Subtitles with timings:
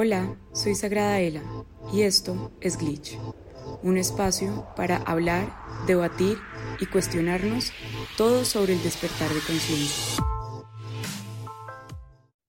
[0.00, 1.42] Hola, soy Sagrada Ela
[1.92, 3.18] y esto es Glitch,
[3.82, 5.52] un espacio para hablar,
[5.88, 6.38] debatir
[6.78, 7.72] y cuestionarnos
[8.16, 10.22] todo sobre el despertar de conciencia.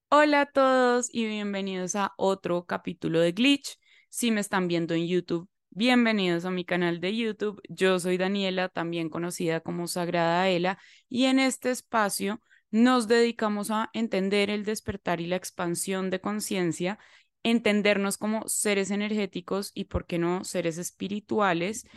[0.09, 3.79] Hola a todos y bienvenidos a otro capítulo de Glitch.
[4.09, 7.59] Si me están viendo en YouTube, bienvenidos a mi canal de YouTube.
[7.67, 10.77] Yo soy Daniela, también conocida como Sagrada Ela,
[11.07, 12.41] y en este espacio
[12.71, 16.99] nos dedicamos a entender el despertar y la expansión de conciencia
[17.43, 21.87] entendernos como seres energéticos y, por qué no, seres espirituales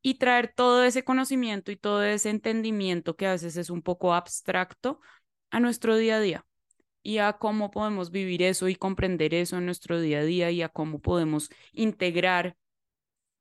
[0.00, 4.14] y traer todo ese conocimiento y todo ese entendimiento que a veces es un poco
[4.14, 5.00] abstracto
[5.50, 6.46] a nuestro día a día
[7.02, 10.62] y a cómo podemos vivir eso y comprender eso en nuestro día a día y
[10.62, 12.56] a cómo podemos integrar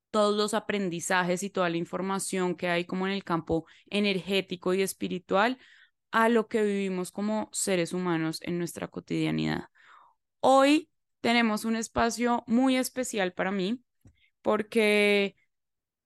[0.10, 4.82] todos los aprendizajes y toda la información que hay como en el campo energético y
[4.82, 5.58] espiritual
[6.12, 9.70] a lo que vivimos como seres humanos en nuestra cotidianidad.
[10.42, 10.91] Hoy
[11.22, 13.82] tenemos un espacio muy especial para mí
[14.42, 15.36] porque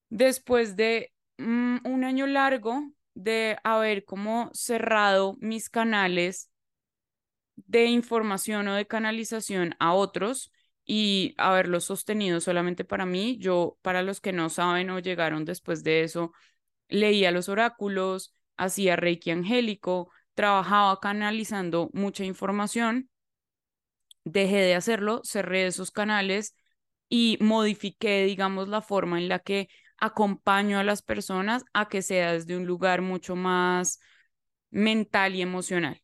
[0.09, 6.51] después de mm, un año largo de haber como cerrado mis canales
[7.55, 10.51] de información o de canalización a otros
[10.85, 15.83] y haberlos sostenido solamente para mí, yo, para los que no saben o llegaron después
[15.83, 16.33] de eso,
[16.89, 23.09] leía los oráculos, hacía reiki angélico, trabajaba canalizando mucha información
[24.25, 26.55] dejé de hacerlo, cerré esos canales
[27.09, 32.33] y modifiqué, digamos, la forma en la que acompaño a las personas a que sea
[32.33, 33.99] desde un lugar mucho más
[34.71, 36.01] mental y emocional.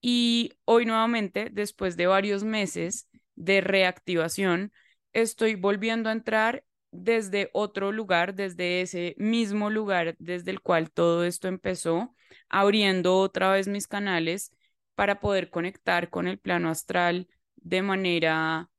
[0.00, 4.72] Y hoy nuevamente, después de varios meses de reactivación,
[5.12, 11.24] estoy volviendo a entrar desde otro lugar, desde ese mismo lugar desde el cual todo
[11.24, 12.14] esto empezó,
[12.48, 14.52] abriendo otra vez mis canales
[14.94, 17.28] para poder conectar con el plano astral
[17.62, 18.70] de manera,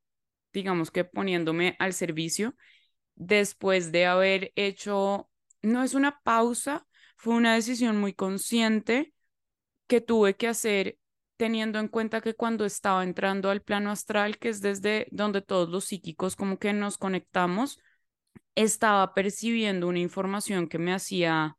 [0.53, 2.55] digamos que poniéndome al servicio,
[3.15, 5.29] después de haber hecho,
[5.61, 6.87] no es una pausa,
[7.17, 9.13] fue una decisión muy consciente
[9.87, 10.97] que tuve que hacer
[11.37, 15.69] teniendo en cuenta que cuando estaba entrando al plano astral, que es desde donde todos
[15.69, 17.79] los psíquicos como que nos conectamos,
[18.55, 21.57] estaba percibiendo una información que me hacía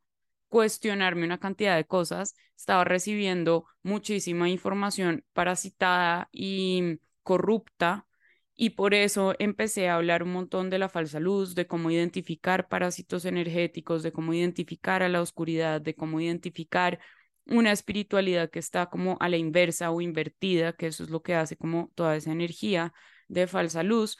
[0.49, 8.07] cuestionarme una cantidad de cosas, estaba recibiendo muchísima información parasitada y corrupta
[8.55, 12.67] y por eso empecé a hablar un montón de la falsa luz, de cómo identificar
[12.67, 16.99] parásitos energéticos, de cómo identificar a la oscuridad, de cómo identificar
[17.47, 21.35] una espiritualidad que está como a la inversa o invertida, que eso es lo que
[21.35, 22.93] hace como toda esa energía
[23.27, 24.17] de falsa luz,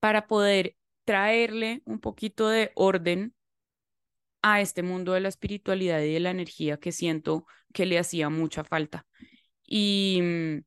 [0.00, 3.34] para poder traerle un poquito de orden
[4.42, 8.28] a este mundo de la espiritualidad y de la energía que siento que le hacía
[8.28, 9.06] mucha falta.
[9.64, 10.58] Y mm,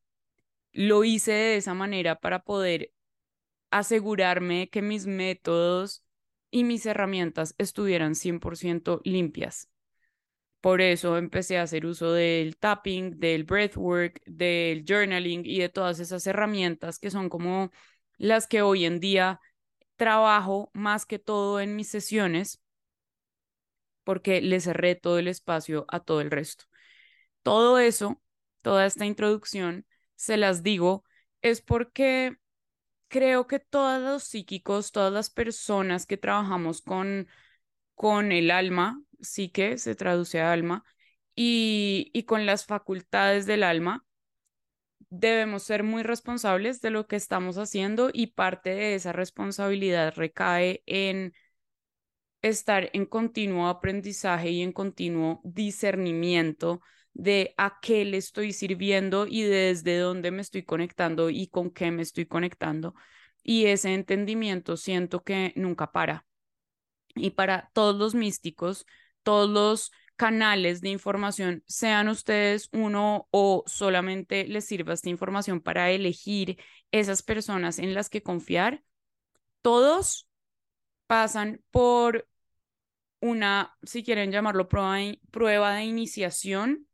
[0.78, 2.92] lo hice de esa manera para poder
[3.72, 6.04] asegurarme que mis métodos
[6.52, 9.70] y mis herramientas estuvieran 100% limpias.
[10.62, 16.00] Por eso empecé a hacer uso del tapping, del breathwork, del journaling y de todas
[16.00, 17.72] esas herramientas que son como
[18.18, 19.40] las que hoy en día
[19.96, 22.62] trabajo más que todo en mis sesiones
[24.04, 26.66] porque le cerré todo el espacio a todo el resto.
[27.42, 28.22] Todo eso,
[28.62, 31.05] toda esta introducción se las digo
[31.41, 32.35] es porque
[33.07, 37.28] creo que todos los psíquicos, todas las personas que trabajamos con,
[37.95, 40.83] con el alma, sí que se traduce a alma,
[41.35, 44.05] y, y con las facultades del alma,
[45.09, 50.84] debemos ser muy responsables de lo que estamos haciendo y parte de esa responsabilidad recae
[50.85, 51.34] en
[52.41, 56.81] estar en continuo aprendizaje y en continuo discernimiento
[57.17, 61.89] de a qué le estoy sirviendo y desde dónde me estoy conectando y con qué
[61.89, 62.94] me estoy conectando.
[63.44, 66.28] Y ese entendimiento siento que nunca para.
[67.16, 68.85] Y para todos los místicos,
[69.23, 75.90] todos los canales de información, sean ustedes uno o solamente les sirva esta información para
[75.90, 76.59] elegir
[76.91, 78.84] esas personas en las que confiar,
[79.63, 80.29] todos
[81.08, 82.28] pasan por
[83.22, 84.99] una, si quieren llamarlo, prueba,
[85.31, 86.86] prueba de iniciación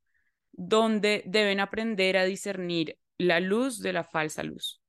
[0.54, 4.82] donde deben aprender a discernir la luz de la falsa luz.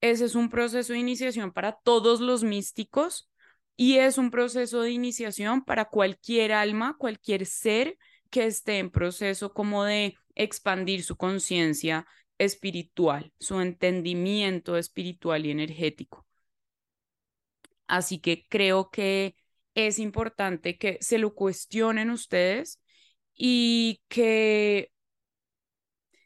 [0.00, 3.30] Ese es un proceso de iniciación para todos los místicos
[3.76, 7.96] y es un proceso de iniciación para cualquier alma, cualquier ser
[8.30, 12.06] que esté en proceso como de expandir su conciencia
[12.38, 16.26] espiritual, su entendimiento espiritual y energético.
[17.86, 19.36] Así que creo que
[19.74, 22.80] es importante que se lo cuestionen ustedes
[23.36, 24.92] y que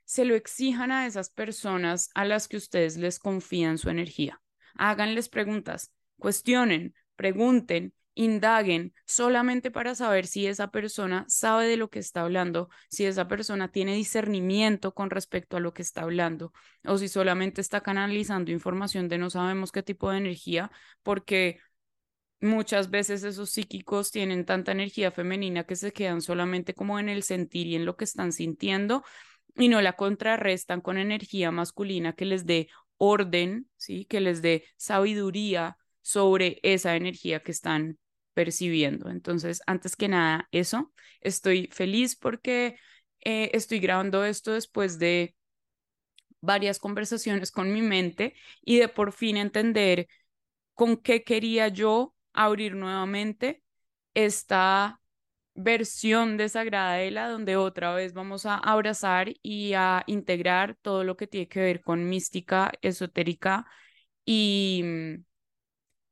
[0.05, 4.41] se lo exijan a esas personas a las que ustedes les confían su energía.
[4.75, 12.01] Háganles preguntas, cuestionen, pregunten, indaguen solamente para saber si esa persona sabe de lo que
[12.01, 16.53] está hablando, si esa persona tiene discernimiento con respecto a lo que está hablando
[16.85, 20.73] o si solamente está canalizando información de no sabemos qué tipo de energía,
[21.05, 21.61] porque
[22.41, 27.23] muchas veces esos psíquicos tienen tanta energía femenina que se quedan solamente como en el
[27.23, 29.05] sentir y en lo que están sintiendo
[29.57, 34.05] y no la contrarrestan con energía masculina que les dé orden, ¿sí?
[34.05, 37.99] que les dé sabiduría sobre esa energía que están
[38.35, 39.11] percibiendo.
[39.11, 42.77] Entonces, antes que nada, eso, estoy feliz porque
[43.25, 45.35] eh, estoy grabando esto después de
[46.41, 50.07] varias conversaciones con mi mente y de por fin entender
[50.75, 53.63] con qué quería yo abrir nuevamente
[54.15, 55.01] esta
[55.55, 61.17] versión de Sagrada Ela, donde otra vez vamos a abrazar y a integrar todo lo
[61.17, 63.67] que tiene que ver con mística, esotérica
[64.25, 64.85] y,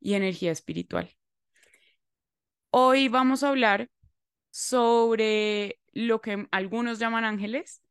[0.01, 1.15] y energía espiritual.
[2.71, 3.89] Hoy vamos a hablar
[4.51, 7.83] sobre lo que algunos llaman ángeles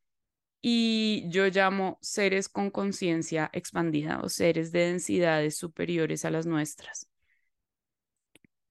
[0.61, 7.09] y yo llamo seres con conciencia expandida o seres de densidades superiores a las nuestras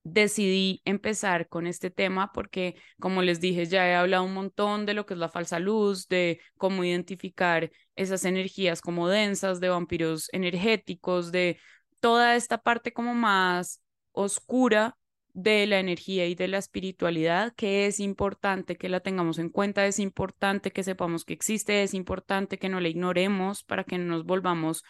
[0.04, 4.94] decidí empezar con este tema porque, como les dije, ya he hablado un montón de
[4.94, 10.28] lo que es la falsa luz, de cómo identificar esas energías como densas, de vampiros
[10.32, 11.58] energéticos, de
[12.00, 13.80] toda esta parte como más
[14.12, 14.96] oscura
[15.32, 19.86] de la energía y de la espiritualidad, que es importante que la tengamos en cuenta,
[19.86, 24.04] es importante que sepamos que existe, es importante que no la ignoremos para que no
[24.04, 24.84] nos volvamos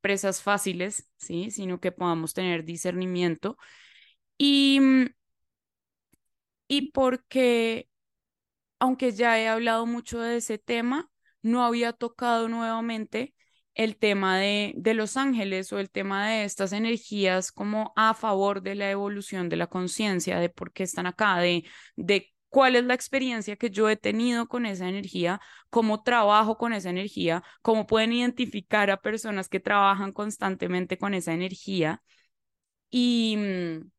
[0.00, 1.50] presas fáciles, ¿sí?
[1.50, 3.56] sino que podamos tener discernimiento
[4.38, 5.06] y, mm,
[6.68, 7.88] y porque,
[8.80, 11.10] aunque ya he hablado mucho de ese tema,
[11.42, 13.34] no había tocado nuevamente
[13.74, 18.62] el tema de, de los ángeles o el tema de estas energías como a favor
[18.62, 21.64] de la evolución de la conciencia, de por qué están acá, de,
[21.96, 25.40] de cuál es la experiencia que yo he tenido con esa energía,
[25.70, 31.34] cómo trabajo con esa energía, cómo pueden identificar a personas que trabajan constantemente con esa
[31.34, 32.02] energía.
[32.90, 33.90] Y, mm,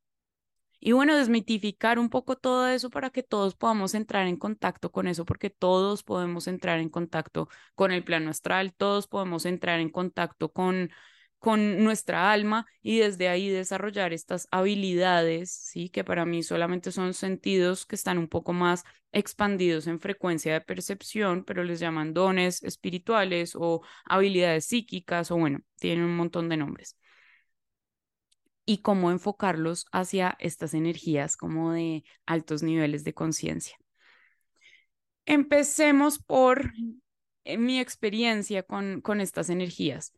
[0.79, 5.07] y bueno, desmitificar un poco todo eso para que todos podamos entrar en contacto con
[5.07, 9.89] eso, porque todos podemos entrar en contacto con el plano astral, todos podemos entrar en
[9.89, 10.91] contacto con,
[11.39, 15.89] con nuestra alma y desde ahí desarrollar estas habilidades, ¿sí?
[15.89, 20.61] Que para mí solamente son sentidos que están un poco más expandidos en frecuencia de
[20.61, 26.57] percepción, pero les llaman dones espirituales o habilidades psíquicas o bueno, tienen un montón de
[26.57, 26.95] nombres
[28.67, 33.77] y cómo enfocarlos hacia estas energías como de altos niveles de conciencia.
[35.25, 36.73] Empecemos por
[37.45, 40.13] eh, mi experiencia con, con estas energías.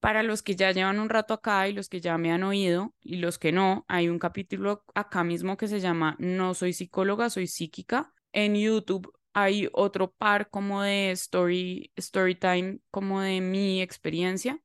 [0.00, 2.94] Para los que ya llevan un rato acá y los que ya me han oído
[3.00, 7.28] y los que no, hay un capítulo acá mismo que se llama No soy psicóloga,
[7.28, 8.14] soy psíquica.
[8.32, 14.58] En YouTube hay otro par como de story, story time, como de mi experiencia,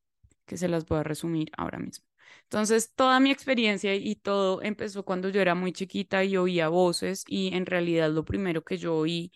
[0.45, 2.12] que se las voy a resumir ahora mismo.
[2.43, 7.23] Entonces, toda mi experiencia y todo empezó cuando yo era muy chiquita y oía voces
[7.27, 9.31] y en realidad lo primero que yo oí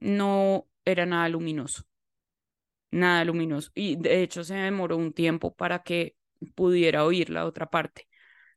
[0.00, 1.84] no era nada luminoso,
[2.90, 3.70] nada luminoso.
[3.74, 6.16] Y de hecho se demoró un tiempo para que
[6.54, 8.08] pudiera oír la otra parte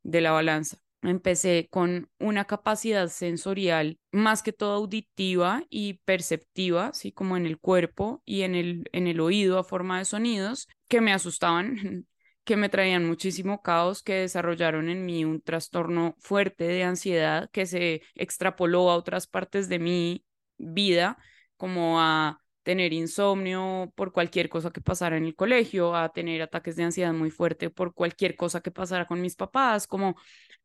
[0.03, 0.79] de la balanza.
[1.01, 7.59] Empecé con una capacidad sensorial más que todo auditiva y perceptiva, así como en el
[7.59, 12.05] cuerpo y en el, en el oído a forma de sonidos que me asustaban
[12.49, 17.67] que me traían muchísimo caos, que desarrollaron en mí un trastorno fuerte de ansiedad que
[17.67, 20.25] se extrapoló a otras partes de mi
[20.57, 21.19] vida,
[21.57, 26.75] como a tener insomnio por cualquier cosa que pasara en el colegio, a tener ataques
[26.75, 30.15] de ansiedad muy fuerte por cualquier cosa que pasara con mis papás, como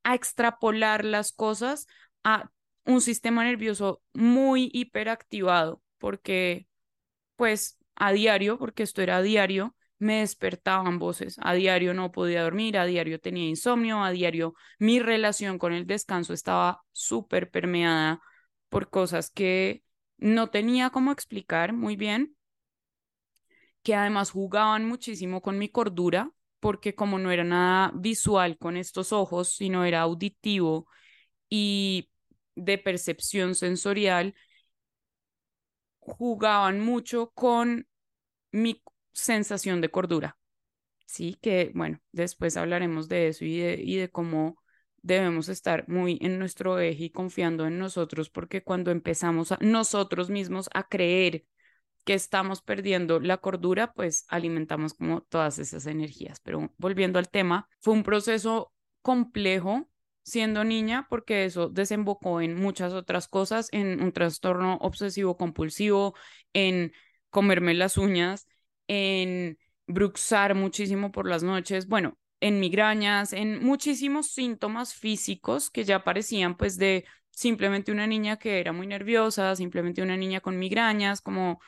[0.05, 1.87] a extrapolar las cosas
[2.23, 2.51] a
[2.87, 6.67] un sistema nervioso muy hiperactivado, porque
[7.37, 11.37] pues a diario, porque esto era a diario, me despertaban voces.
[11.41, 15.87] A diario no podía dormir, a diario tenía insomnio, a diario mi relación con el
[15.87, 18.21] descanso estaba súper permeada
[18.69, 19.83] por cosas que
[20.19, 22.37] no tenía cómo explicar muy bien,
[23.83, 29.13] que además jugaban muchísimo con mi cordura, porque como no era nada visual con estos
[29.13, 30.89] ojos, sino era auditivo
[31.49, 32.11] y
[32.57, 34.35] de percepción sensorial,
[35.99, 37.87] jugaban mucho con
[38.53, 38.83] mi
[39.15, 40.37] sensación de cordura.
[41.07, 44.59] Sí, que bueno, después hablaremos de eso y de, y de cómo
[45.03, 50.31] debemos estar muy en nuestro eje y confiando en nosotros, porque cuando empezamos a, nosotros
[50.31, 51.45] mismos a creer
[52.05, 56.41] que estamos perdiendo la cordura, pues alimentamos como todas esas energías.
[56.41, 59.89] Pero volviendo al tema, fue un proceso complejo
[60.23, 66.15] siendo niña porque eso desembocó en muchas otras cosas, en un trastorno obsesivo compulsivo,
[66.53, 66.93] en
[67.31, 68.47] comerme las uñas,
[68.89, 76.05] en bruxar muchísimo por las noches, bueno, en migrañas, en muchísimos síntomas físicos que ya
[76.05, 81.21] parecían pues de simplemente una niña que era muy nerviosa, simplemente una niña con migrañas,
[81.21, 81.61] como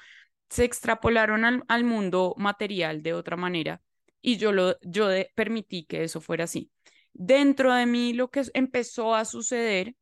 [0.51, 3.83] se extrapolaron al, mundo material de otra manera
[4.21, 6.71] y yo, lo, yo permití que eso fuera así.
[7.13, 9.95] Dentro de mí lo que empezó a suceder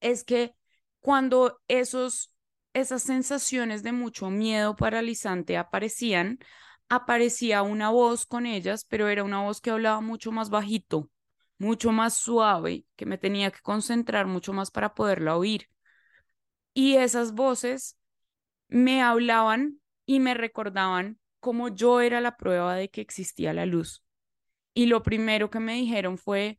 [0.00, 0.54] es que
[1.00, 2.31] cuando esos,
[2.74, 6.38] esas sensaciones de mucho miedo paralizante aparecían,
[6.88, 11.10] aparecía una voz con ellas, pero era una voz que hablaba mucho más bajito,
[11.58, 15.68] mucho más suave, que me tenía que concentrar mucho más para poderla oír.
[16.74, 17.98] Y esas voces
[18.68, 24.04] me hablaban y me recordaban cómo yo era la prueba de que existía la luz.
[24.74, 26.58] Y lo primero que me dijeron fue,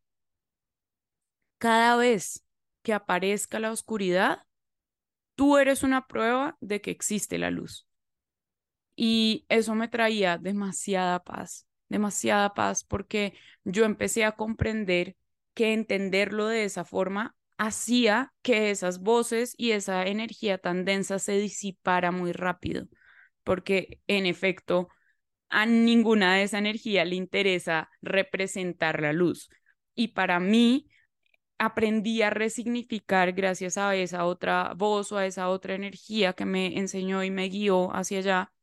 [1.58, 2.44] cada vez
[2.84, 4.44] que aparezca la oscuridad,
[5.36, 7.88] tú eres una prueba de que existe la luz.
[8.96, 15.16] Y eso me traía demasiada paz, demasiada paz, porque yo empecé a comprender
[15.54, 21.38] que entenderlo de esa forma hacía que esas voces y esa energía tan densa se
[21.38, 22.88] disipara muy rápido,
[23.44, 24.90] porque en efecto
[25.50, 29.50] a ninguna de esa energía le interesa representar la luz.
[29.96, 30.90] Y para mí,
[31.66, 36.78] aprendí a resignificar gracias a esa otra voz o a esa otra energía que me
[36.80, 38.54] enseñó y me guió hacia allá,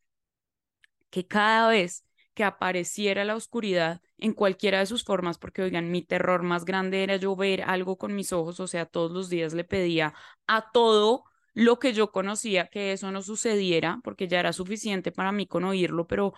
[1.10, 2.04] que cada vez
[2.34, 7.02] que apareciera la oscuridad en cualquiera de sus formas, porque oigan, mi terror más grande
[7.02, 10.14] era yo ver algo con mis ojos, o sea, todos los días le pedía
[10.46, 15.32] a todo lo que yo conocía que eso no sucediera, porque ya era suficiente para
[15.32, 16.32] mí con oírlo, pero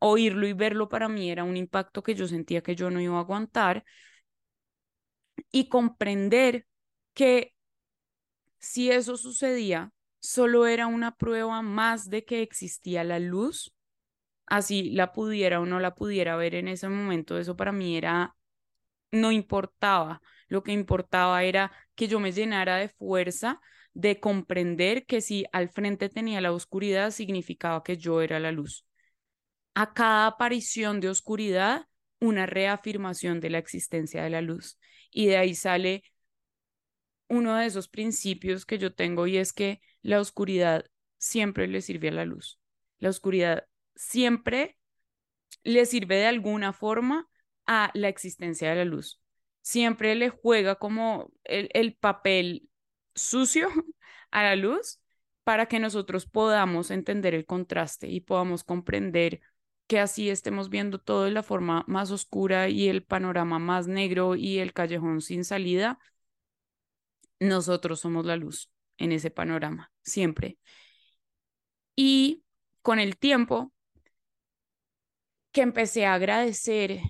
[0.00, 3.16] oírlo y verlo para mí era un impacto que yo sentía que yo no iba
[3.16, 3.84] a aguantar
[5.50, 6.66] y comprender
[7.14, 7.54] que
[8.58, 13.74] si eso sucedía, solo era una prueba más de que existía la luz
[14.46, 18.36] así la pudiera o no la pudiera ver en ese momento, eso para mí era,
[19.10, 23.60] no importaba, lo que importaba era que yo me llenara de fuerza,
[23.94, 28.86] de comprender que si al frente tenía la oscuridad, significaba que yo era la luz.
[29.74, 31.86] A cada aparición de oscuridad,
[32.20, 34.78] una reafirmación de la existencia de la luz.
[35.14, 36.02] Y de ahí sale
[37.28, 40.84] uno de esos principios que yo tengo y es que la oscuridad
[41.18, 42.58] siempre le sirve a la luz.
[42.98, 44.76] La oscuridad siempre
[45.62, 47.28] le sirve de alguna forma
[47.64, 49.20] a la existencia de la luz.
[49.62, 52.68] Siempre le juega como el, papel
[53.14, 53.68] sucio
[54.32, 55.00] a la luz
[55.44, 59.40] para que nosotros podamos entender el contraste y podamos comprender
[59.86, 64.34] que así estemos viendo todo de la forma más oscura y el panorama más negro
[64.34, 65.98] y el callejón sin salida,
[67.40, 70.58] nosotros somos la luz en ese panorama, siempre.
[71.96, 72.42] Y
[72.82, 73.72] con el tiempo
[75.52, 77.00] que empecé a agradecer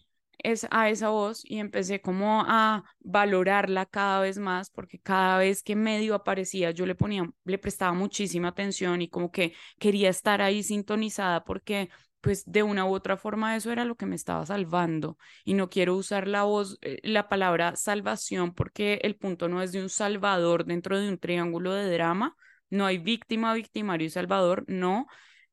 [0.71, 5.75] a esa voz y empecé como a valorarla cada vez más porque cada vez que
[5.77, 10.63] medio aparecía yo le ponía, le prestaba muchísima atención y como que quería estar ahí
[10.63, 11.89] sintonizada porque
[12.25, 15.69] pues de una u otra forma eso era lo que me estaba salvando y no
[15.69, 19.91] quiero usar la voz, eh, la palabra salvación porque el punto no es de un
[19.91, 22.35] salvador dentro de un triángulo de drama,
[22.71, 25.07] no hay víctima, victimario y salvador, no,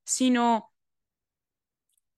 [0.05, 0.71] sino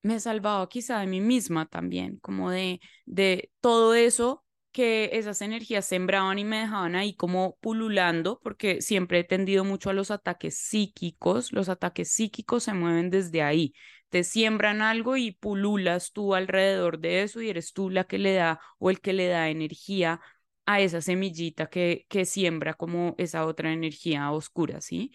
[0.02, 4.44] me salvaba quizá de mí misma también, como de, de todo eso
[4.74, 9.90] que esas energías sembraban y me dejaban ahí como pululando, porque siempre he tendido mucho
[9.90, 13.74] a los ataques psíquicos, los ataques psíquicos se mueven desde ahí,
[14.10, 18.34] te siembran algo y pululas tú alrededor de eso y eres tú la que le
[18.34, 20.20] da o el que le da energía
[20.66, 25.12] a esa semillita que, que siembra como esa otra energía oscura, ¿sí?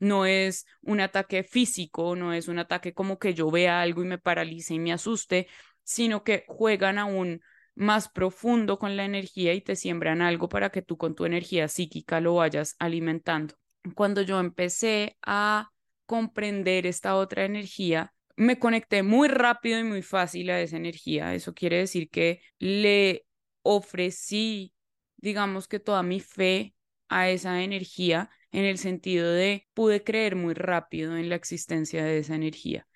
[0.00, 4.06] no es un ataque físico, no es un ataque como que yo vea algo y
[4.06, 5.46] me paralice y me asuste,
[5.84, 7.42] sino que juegan aún
[7.74, 11.68] más profundo con la energía y te siembran algo para que tú con tu energía
[11.68, 13.54] psíquica lo vayas alimentando.
[13.94, 15.70] Cuando yo empecé a
[16.06, 21.34] comprender esta otra energía, me conecté muy rápido y muy fácil a esa energía.
[21.34, 23.26] Eso quiere decir que le
[23.62, 24.72] ofrecí,
[25.16, 26.74] digamos que toda mi fe
[27.08, 32.18] a esa energía en el sentido de pude creer muy rápido en la existencia de
[32.18, 32.86] esa energía.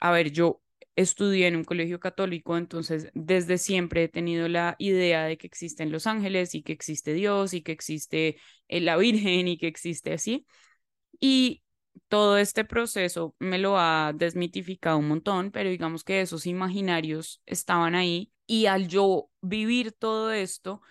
[0.00, 0.62] A ver, yo
[0.98, 5.92] estudié en un colegio católico, entonces desde siempre he tenido la idea de que existen
[5.92, 10.12] los ángeles y que existe Dios y que existe eh, la Virgen y que existe
[10.12, 10.44] así.
[11.20, 11.62] Y
[12.08, 17.94] todo este proceso me lo ha desmitificado un montón, pero digamos que esos imaginarios estaban
[17.94, 20.82] ahí y al yo vivir todo esto,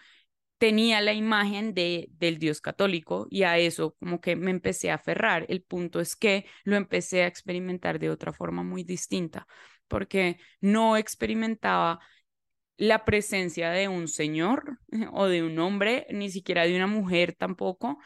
[0.57, 4.95] tenía la imagen de, del Dios católico y a eso como que me empecé a
[4.95, 5.45] aferrar.
[5.49, 9.47] El punto es que lo empecé a experimentar de otra forma muy distinta,
[9.87, 11.99] porque no experimentaba
[12.77, 14.79] la presencia de un señor
[15.13, 17.99] o de un hombre, ni siquiera de una mujer tampoco.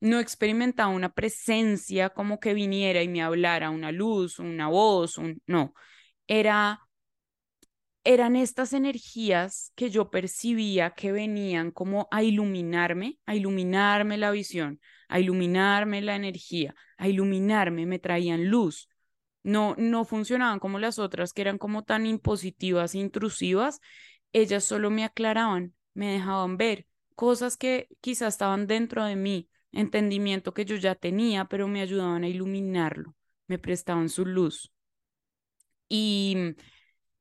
[0.00, 5.40] No experimentaba una presencia como que viniera y me hablara una luz, una voz, un
[5.46, 5.74] no.
[6.26, 6.86] Era
[8.06, 14.80] eran estas energías que yo percibía que venían como a iluminarme, a iluminarme la visión,
[15.08, 18.88] a iluminarme la energía, a iluminarme, me traían luz.
[19.46, 23.80] No, no funcionaban como las otras que eran como tan impositivas, intrusivas.
[24.32, 30.52] Ellas solo me aclaraban, me dejaban ver cosas que quizás estaban dentro de mí, entendimiento
[30.52, 33.14] que yo ya tenía, pero me ayudaban a iluminarlo,
[33.46, 34.72] me prestaban su luz.
[35.88, 36.36] Y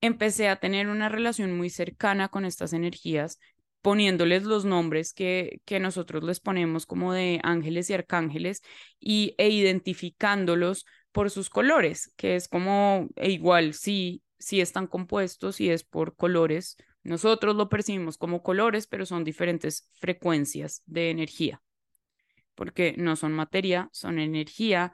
[0.01, 3.37] empecé a tener una relación muy cercana con estas energías,
[3.83, 8.63] poniéndoles los nombres que, que nosotros les ponemos como de ángeles y arcángeles
[8.99, 15.61] y, e identificándolos por sus colores, que es como e igual si, si están compuestos
[15.61, 16.75] y es por colores.
[17.03, 21.61] Nosotros lo percibimos como colores, pero son diferentes frecuencias de energía,
[22.53, 24.91] porque no son materia, son energía,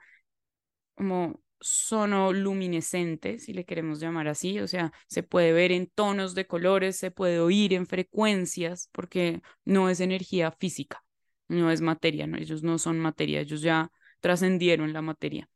[0.94, 6.46] como sonoluminescente, si le queremos llamar así, o sea, se puede ver en tonos de
[6.46, 11.04] colores, se puede oír en frecuencias, porque no es energía física,
[11.48, 15.50] no es materia, no, ellos no son materia, ellos ya trascendieron la materia.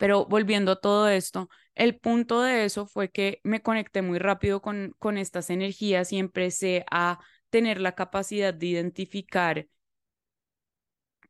[0.00, 4.62] Pero volviendo a todo esto, el punto de eso fue que me conecté muy rápido
[4.62, 9.66] con, con estas energías y empecé a tener la capacidad de identificar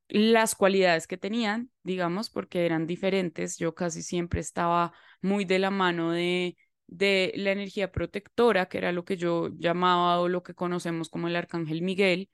[0.08, 3.58] las cualidades que tenían, digamos, porque eran diferentes.
[3.58, 8.92] Yo casi siempre estaba muy de la mano de, de la energía protectora, que era
[8.92, 12.28] lo que yo llamaba o lo que conocemos como el arcángel Miguel,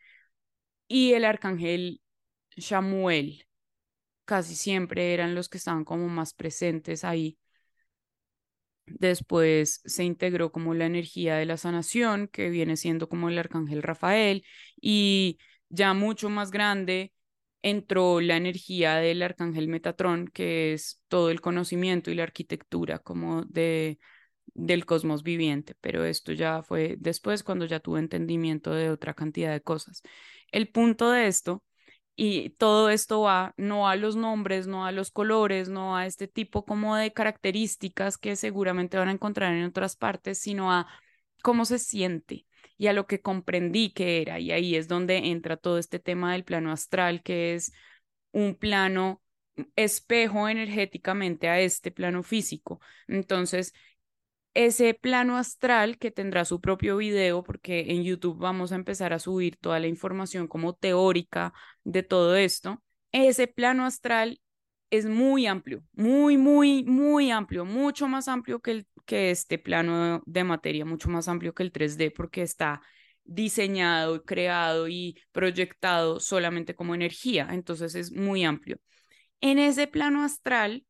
[0.89, 2.03] y el arcángel
[2.59, 3.47] Samuel.
[4.27, 7.39] Casi siempre eran los que estaban como más presentes ahí.
[8.87, 13.83] Después se integró como la energía de la sanación, que viene siendo como el arcángel
[13.83, 14.45] Rafael,
[14.81, 17.13] y ya mucho más grande
[17.63, 23.43] entró la energía del arcángel Metatrón, que es todo el conocimiento y la arquitectura como
[23.45, 23.99] de
[24.55, 29.53] del cosmos viviente, pero esto ya fue después cuando ya tuve entendimiento de otra cantidad
[29.53, 30.03] de cosas.
[30.53, 31.63] El punto de esto
[32.17, 36.29] y todo esto va no a los nombres, no a los colores, no a este
[36.29, 40.89] tipo como de características que seguramente van a encontrar en otras partes, sino a
[41.43, 42.47] cómo se siente,
[42.79, 44.41] y a lo que comprendí que era.
[44.41, 47.73] Y ahí es donde entra todo este tema del plano astral, que es
[48.33, 49.23] un plano
[49.77, 52.81] espejo energéticamente a este plano físico.
[53.09, 53.73] Entonces,
[54.57, 59.19] ese plano astral que tendrá su propio video, porque en YouTube vamos a empezar a
[59.19, 61.53] subir toda la información como teórica
[61.85, 64.41] de todo esto, ese plano astral
[64.91, 70.23] es muy amplio, muy, muy, muy amplio, mucho más amplio que, el, que este plano
[70.25, 72.81] de materia, mucho más amplio que el 3D porque está
[73.25, 78.79] diseñado, creado y proyectado solamente como energía, entonces es muy amplio.
[79.43, 80.87] En ese plano astral,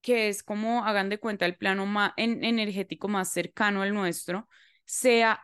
[0.00, 4.48] que es como, hagan de cuenta, el plano más, energético más cercano al nuestro,
[4.84, 5.40] sea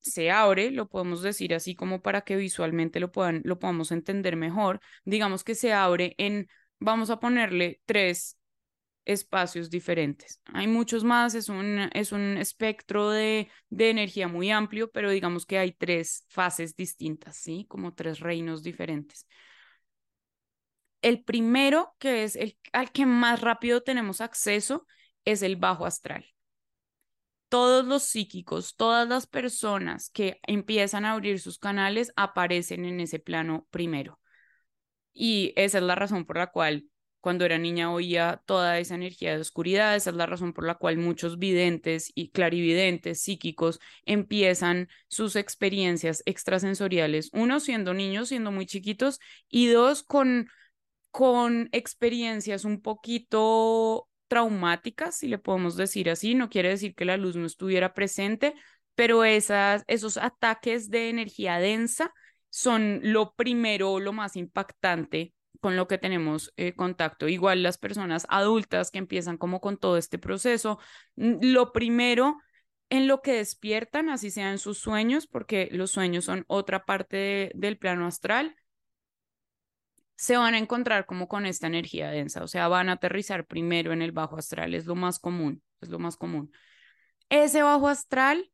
[0.00, 4.36] se abre, lo podemos decir así como para que visualmente lo, puedan, lo podamos entender
[4.36, 6.48] mejor, digamos que se abre en
[6.80, 8.38] vamos a ponerle tres
[9.04, 10.40] espacios diferentes.
[10.46, 15.46] Hay muchos más, es un, es un espectro de, de, energía muy amplio, pero digamos
[15.46, 17.66] que hay tres fases distintas, ¿sí?
[17.68, 19.26] Como tres reinos diferentes.
[21.02, 24.86] El primero, que es el al que más rápido tenemos acceso,
[25.24, 26.24] es el bajo astral.
[27.48, 33.18] Todos los psíquicos, todas las personas que empiezan a abrir sus canales aparecen en ese
[33.18, 34.18] plano primero.
[35.12, 36.86] Y esa es la razón por la cual
[37.22, 40.74] cuando era niña oía toda esa energía de oscuridad, esa es la razón por la
[40.74, 48.66] cual muchos videntes y clarividentes psíquicos empiezan sus experiencias extrasensoriales, uno siendo niños, siendo muy
[48.66, 50.48] chiquitos, y dos con,
[51.12, 57.18] con experiencias un poquito traumáticas, si le podemos decir así, no quiere decir que la
[57.18, 58.54] luz no estuviera presente,
[58.94, 62.12] pero esas, esos ataques de energía densa
[62.48, 67.28] son lo primero, lo más impactante con lo que tenemos eh, contacto.
[67.28, 70.78] Igual las personas adultas que empiezan como con todo este proceso,
[71.16, 72.38] mm, lo primero
[72.88, 77.78] en lo que despiertan, así sean sus sueños, porque los sueños son otra parte del
[77.78, 78.56] plano astral,
[80.16, 83.92] se van a encontrar como con esta energía densa, o sea, van a aterrizar primero
[83.92, 86.52] en el bajo astral, es lo más común, es lo más común.
[87.28, 88.52] Ese bajo astral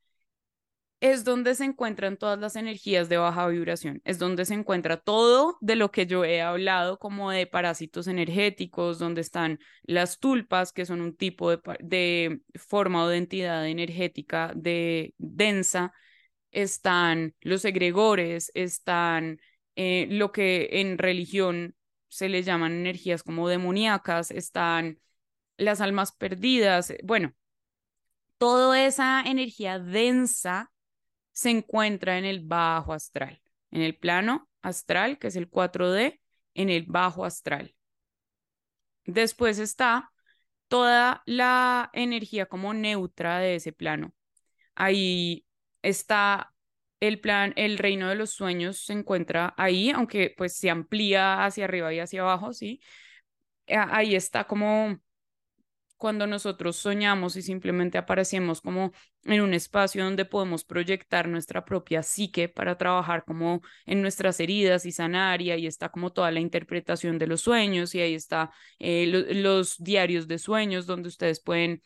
[1.01, 5.57] es donde se encuentran todas las energías de baja vibración, es donde se encuentra todo
[5.61, 10.87] de lo que yo he hablado como de parásitos energéticos, donde están las tulpas, que
[10.87, 15.93] son un tipo de, forma o de entidad energética de densa,
[16.51, 19.39] están los egregores, están
[19.81, 21.77] eh, lo que en religión
[22.09, 24.99] se le llaman energías como demoníacas, están
[25.57, 27.33] las almas perdidas, bueno,
[28.39, 30.73] toda esa energía densa
[31.31, 36.21] se encuentra en el bajo astral, en el plano astral, que es el 4D,
[36.55, 37.77] en el bajo astral.
[39.05, 40.11] Después está
[40.67, 44.13] toda la energía como neutra de ese plano.
[44.75, 45.47] Ahí
[45.83, 46.53] está
[47.01, 51.65] el plan, el reino de los sueños se encuentra ahí, aunque pues se amplía hacia
[51.65, 52.81] arriba y hacia abajo, ¿sí?
[53.69, 54.99] Ahí está como
[55.99, 58.93] cuando nosotros soñamos y simplemente aparecemos como
[59.25, 64.87] en un espacio donde podemos proyectar nuestra propia psique para trabajar como en nuestras heridas
[64.87, 68.53] y sanar y ahí está como toda la interpretación de los sueños y ahí está
[68.79, 71.83] eh, los diarios de sueños donde ustedes pueden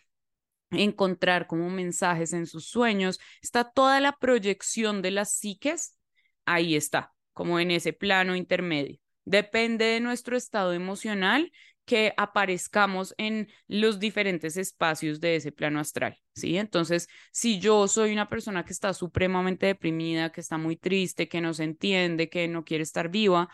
[0.73, 5.99] encontrar como mensajes en sus sueños, está toda la proyección de las psiques,
[6.45, 8.99] ahí está, como en ese plano intermedio.
[9.25, 11.53] Depende de nuestro estado emocional
[11.85, 16.57] que aparezcamos en los diferentes espacios de ese plano astral, ¿sí?
[16.57, 21.41] Entonces, si yo soy una persona que está supremamente deprimida, que está muy triste, que
[21.41, 23.49] no se entiende, que no quiere estar viva,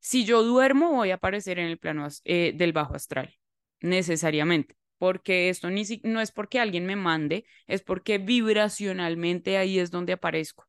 [0.00, 3.36] si yo duermo voy a aparecer en el plano eh, del bajo astral,
[3.80, 9.90] necesariamente, porque esto ni no es porque alguien me mande, es porque vibracionalmente ahí es
[9.90, 10.66] donde aparezco.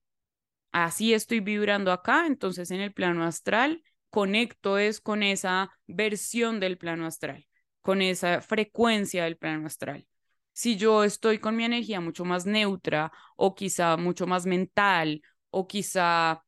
[0.71, 6.77] Así estoy vibrando acá, entonces en el plano astral conecto es con esa versión del
[6.77, 7.47] plano astral,
[7.81, 10.07] con esa frecuencia del plano astral.
[10.53, 15.67] Si yo estoy con mi energía mucho más neutra o quizá mucho más mental o
[15.67, 16.43] quizá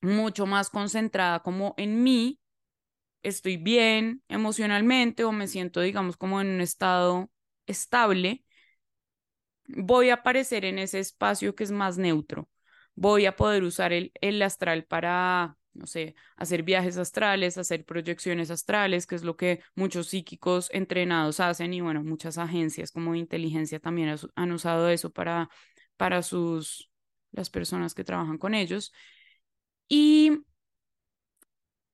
[0.00, 2.40] mucho más concentrada como en mí,
[3.28, 7.30] estoy bien emocionalmente o me siento, digamos, como en un estado
[7.66, 8.44] estable,
[9.68, 12.48] voy a aparecer en ese espacio que es más neutro.
[12.94, 18.50] Voy a poder usar el, el astral para no sé, hacer viajes astrales, hacer proyecciones
[18.50, 23.78] astrales, que es lo que muchos psíquicos entrenados hacen y bueno, muchas agencias como inteligencia
[23.78, 25.50] también han usado eso para,
[25.98, 26.90] para sus,
[27.30, 28.92] las personas que trabajan con ellos.
[29.88, 30.40] Y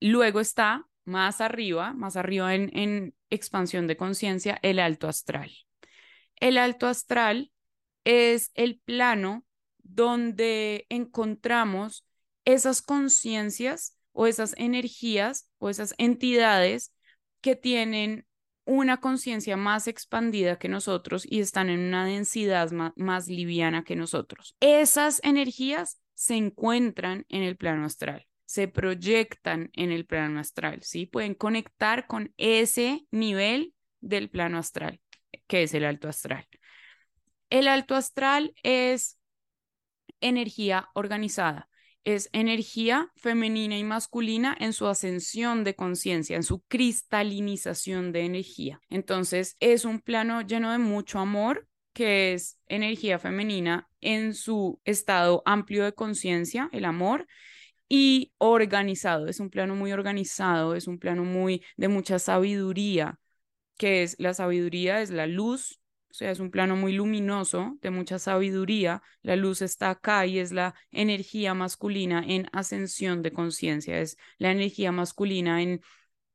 [0.01, 5.51] luego está más arriba, más arriba en, expansión de conciencia, el alto astral.
[6.37, 7.51] El alto astral
[8.05, 9.45] es el plano
[9.79, 12.07] donde encontramos
[12.45, 16.93] esas conciencias o esas energías o esas entidades
[17.41, 18.27] que tienen
[18.65, 24.57] una conciencia más expandida que nosotros y están en una densidad más, liviana que nosotros.
[24.61, 31.07] Esas energías se encuentran en el plano astral, se proyectan en el plano astral, ¿sí?
[31.07, 35.01] Pueden conectar con ese nivel del plano astral,
[35.47, 36.47] que es el alto astral.
[37.51, 39.19] El alto astral es
[40.21, 41.69] energía organizada
[42.05, 48.81] es energía femenina y masculina en su ascensión de conciencia, en su cristalinización de energía.
[48.89, 55.43] Entonces, es un plano lleno de mucho amor, que es energía femenina en su estado
[55.45, 57.27] amplio de conciencia, el amor,
[57.95, 63.21] y organizado, es un plano muy organizado, es un plano muy de mucha sabiduría,
[63.77, 65.79] que es la sabiduría, es la luz,
[66.11, 69.03] o sea, es un plano muy luminoso, de mucha sabiduría.
[69.21, 74.53] La luz está acá y es la energía masculina en ascensión de conciencia, es la
[74.53, 75.83] energía masculina en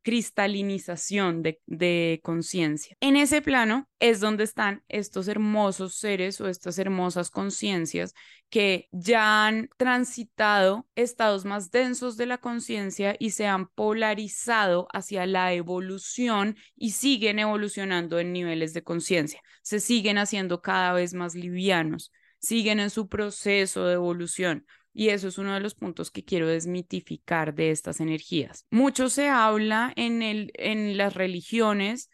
[0.03, 2.95] cristalinización de, de conciencia.
[3.01, 8.13] En ese plano es donde están estos hermosos seres o estas hermosas conciencias
[8.49, 15.25] que ya han transitado estados más densos de la conciencia y se han polarizado hacia
[15.25, 19.41] la evolución y siguen evolucionando en niveles de conciencia.
[19.61, 24.65] Se siguen haciendo cada vez más livianos, siguen en su proceso de evolución
[24.97, 28.65] y eso es uno de los puntos que quiero desmitificar de estas energías.
[28.71, 32.09] Mucho se habla en, el, en las religiones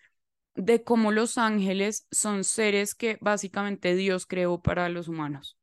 [0.56, 5.58] de cómo los ángeles son seres que básicamente Dios creó para los humanos.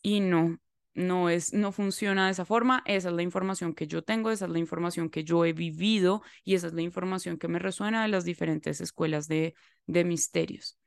[0.00, 0.60] Y no,
[0.94, 4.44] no es no funciona de esa forma, esa es la información que yo tengo, esa
[4.44, 8.00] es la información que yo he vivido y esa es la información que me resuena
[8.00, 9.56] de las diferentes escuelas de,
[9.86, 10.78] de misterios.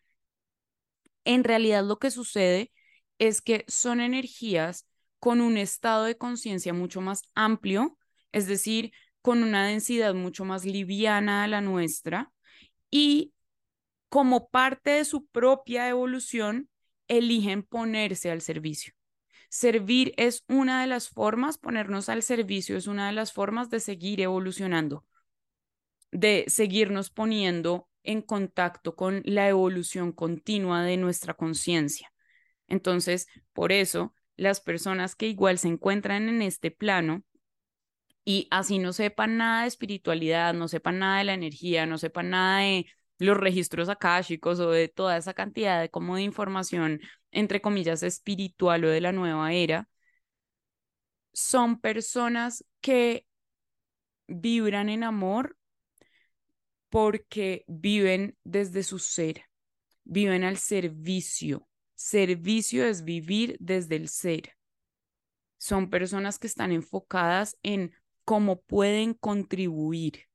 [1.25, 2.71] En realidad lo que sucede
[3.19, 4.85] es que son energías
[5.25, 7.97] con un estado de conciencia mucho más amplio,
[8.31, 8.91] es decir,
[9.23, 12.31] con una densidad mucho más liviana a la nuestra
[12.91, 13.33] y
[14.07, 16.69] como parte de su propia evolución,
[17.07, 18.93] eligen ponerse al servicio.
[19.49, 23.79] Servir es una de las formas, ponernos al servicio es una de las formas de
[23.79, 25.07] seguir evolucionando,
[26.11, 32.13] de seguirnos poniendo en contacto con la evolución continua de nuestra conciencia.
[32.67, 37.23] Entonces, por eso, las personas que igual se encuentran en este plano
[38.23, 42.31] y así no sepan nada de espiritualidad, no sepan nada de la energía, no sepan
[42.31, 42.87] nada de
[43.19, 48.85] los registros akáshicos o de toda esa cantidad de como de información, entre comillas, espiritual
[48.85, 49.87] o de la nueva era,
[51.33, 53.25] son personas que
[54.27, 55.57] vibran en amor
[56.89, 59.43] porque viven desde su ser,
[60.03, 61.67] viven al servicio.
[61.95, 64.55] Servicio es vivir desde el ser.
[65.57, 67.93] Son personas que están enfocadas en
[68.25, 70.25] cómo pueden contribuir,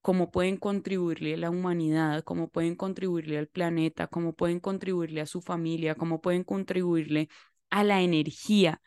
[0.00, 5.26] cómo pueden contribuirle a la humanidad, cómo pueden contribuirle al planeta, cómo pueden contribuirle a
[5.26, 7.28] su familia, cómo pueden contribuirle
[7.70, 8.80] a la energía,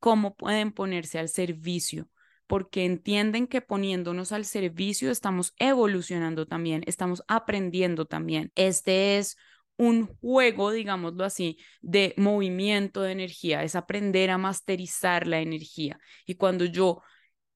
[0.00, 2.08] cómo pueden ponerse al servicio,
[2.46, 8.52] porque entienden que poniéndonos al servicio estamos evolucionando también, estamos aprendiendo también.
[8.54, 9.36] Este es
[9.76, 15.98] un juego, digámoslo así, de movimiento de energía, es aprender a masterizar la energía.
[16.26, 17.02] Y cuando yo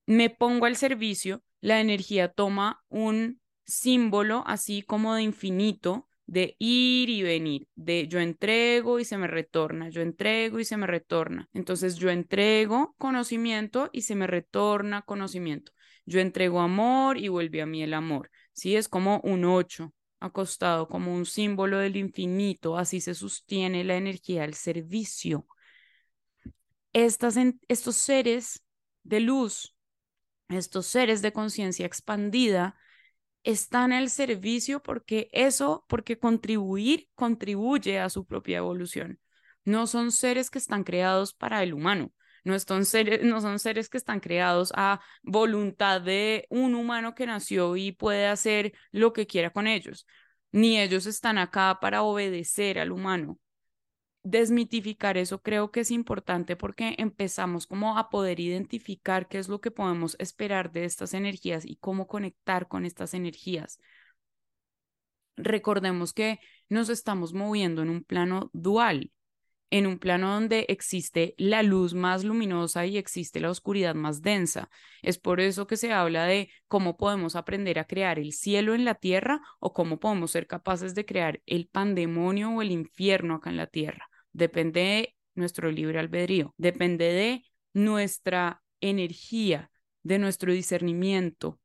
[0.06, 7.08] me pongo al servicio, la energía toma un símbolo así como de infinito, de ir
[7.10, 11.48] y venir, de yo entrego y se me retorna, yo entrego y se me retorna.
[11.54, 15.72] Entonces yo entrego conocimiento y se me retorna conocimiento.
[16.04, 18.30] Yo entrego amor y vuelve a mí el amor.
[18.52, 23.96] Sí, es como un ocho acostado, como un símbolo del infinito, así se sostiene la
[23.96, 25.46] energía al servicio.
[26.92, 27.36] Estas,
[27.68, 28.64] estos seres
[29.04, 29.78] de luz
[30.48, 32.76] estos seres de conciencia expandida
[33.44, 39.20] están al servicio porque eso, porque contribuir contribuye a su propia evolución.
[39.64, 42.12] No son seres que están creados para el humano,
[42.44, 47.26] no son, seres, no son seres que están creados a voluntad de un humano que
[47.26, 50.06] nació y puede hacer lo que quiera con ellos,
[50.52, 53.38] ni ellos están acá para obedecer al humano.
[54.22, 59.60] Desmitificar eso creo que es importante porque empezamos como a poder identificar qué es lo
[59.60, 63.78] que podemos esperar de estas energías y cómo conectar con estas energías.
[65.36, 69.12] Recordemos que nos estamos moviendo en un plano dual,
[69.70, 74.70] en un plano donde existe la luz más luminosa y existe la oscuridad más densa.
[75.02, 78.84] Es por eso que se habla de cómo podemos aprender a crear el cielo en
[78.84, 83.50] la tierra o cómo podemos ser capaces de crear el pandemonio o el infierno acá
[83.50, 89.70] en la tierra depende de nuestro libre albedrío, depende de nuestra energía,
[90.02, 91.60] de nuestro discernimiento.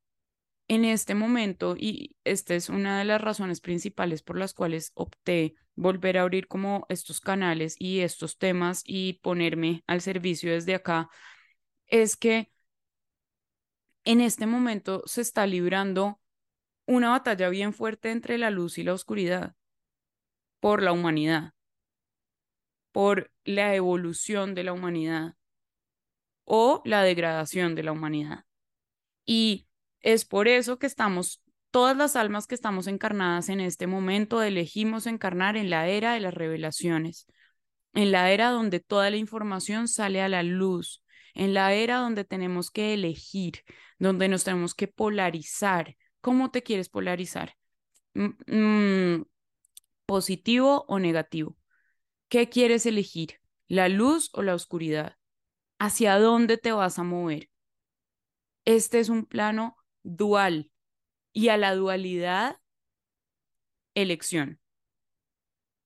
[0.68, 5.56] En este momento, y esta es una de las razones principales por las cuales opté
[5.76, 11.10] volver a abrir como estos canales y estos temas y ponerme al servicio desde acá,
[11.88, 12.52] es que
[14.04, 16.20] en este momento se está librando
[16.86, 19.56] una batalla bien fuerte entre la luz y la oscuridad
[20.60, 21.54] por la humanidad
[22.94, 25.36] por la evolución de la humanidad
[26.46, 28.46] o la degradación de la humanidad.
[29.26, 29.68] Y
[30.00, 31.43] es por eso que estamos,
[31.74, 36.20] todas las almas que estamos encarnadas en este momento, elegimos encarnar en la era de
[36.20, 37.26] las revelaciones,
[37.96, 42.26] en la era donde toda la información sale a la luz, en la era donde
[42.26, 43.64] tenemos que elegir,
[43.98, 45.98] donde nos tenemos que polarizar.
[46.22, 47.56] ¿Cómo te quieres polarizar?
[48.14, 49.24] Mm,
[50.06, 51.58] ¿Positivo o negativo?
[52.30, 53.40] ¿Qué quieres elegir?
[53.68, 55.18] ¿La luz o la oscuridad?
[55.80, 57.50] ¿Hacia dónde te vas a mover?
[58.64, 60.70] Este es un plano dual
[61.34, 62.58] y a la dualidad,
[63.96, 64.60] elección.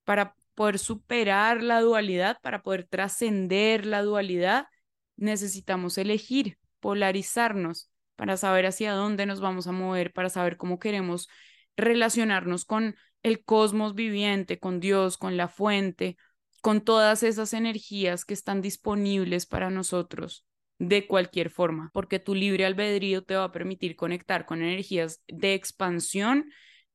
[0.03, 4.67] Para poder superar la dualidad, para poder trascender la dualidad,
[5.15, 11.27] necesitamos elegir, polarizarnos para saber hacia dónde nos vamos a mover, para saber cómo queremos
[11.75, 16.17] relacionarnos con el cosmos viviente, con Dios, con la fuente,
[16.61, 20.47] con todas esas energías que están disponibles para nosotros
[20.79, 25.53] de cualquier forma, porque tu libre albedrío te va a permitir conectar con energías de
[25.53, 26.51] expansión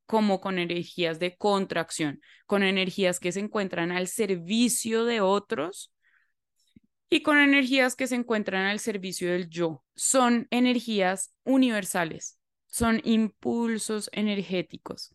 [0.06, 5.92] como con energías de contracción, con energías que se encuentran al servicio de otros
[7.08, 9.84] y con energías que se encuentran al servicio del yo.
[9.94, 15.14] Son energías universales, son impulsos energéticos.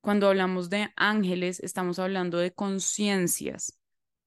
[0.00, 3.78] Cuando hablamos de ángeles, estamos hablando de conciencias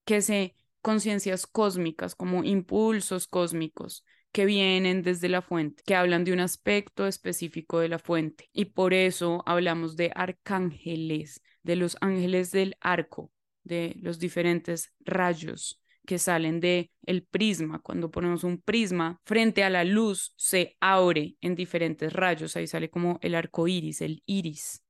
[0.06, 6.34] que se conciencias cósmicas, como impulsos cósmicos, que vienen desde la fuente, que hablan de
[6.34, 8.50] un aspecto específico de la fuente.
[8.54, 13.32] Y por eso hablamos de arcángeles, de los ángeles del arco,
[13.64, 17.80] de los diferentes rayos que salen de el prisma.
[17.80, 22.56] Cuando ponemos un prisma frente a la luz, se abre en diferentes rayos.
[22.56, 24.84] Ahí sale como el arco iris, el iris.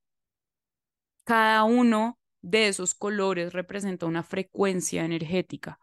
[1.23, 5.80] Cada uno de esos colores representa una frecuencia energética.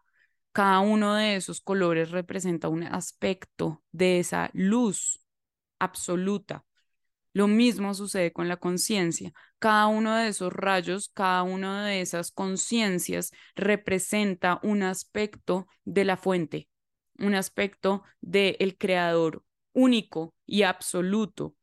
[0.51, 5.21] Cada uno de esos colores representa un aspecto de esa luz
[5.79, 6.65] absoluta.
[7.33, 9.31] Lo mismo sucede con la conciencia.
[9.59, 16.17] Cada uno de esos rayos, cada una de esas conciencias representa un aspecto de la
[16.17, 16.67] fuente,
[17.19, 19.43] un aspecto del creador
[19.73, 21.55] único y absoluto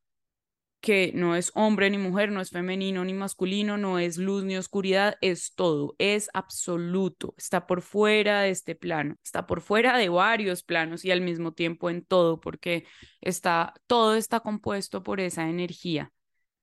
[0.81, 4.57] que no es hombre ni mujer, no es femenino ni masculino, no es luz ni
[4.57, 10.09] oscuridad, es todo, es absoluto, está por fuera de este plano, está por fuera de
[10.09, 12.87] varios planos y al mismo tiempo en todo, porque
[13.21, 16.13] está, todo está compuesto por esa energía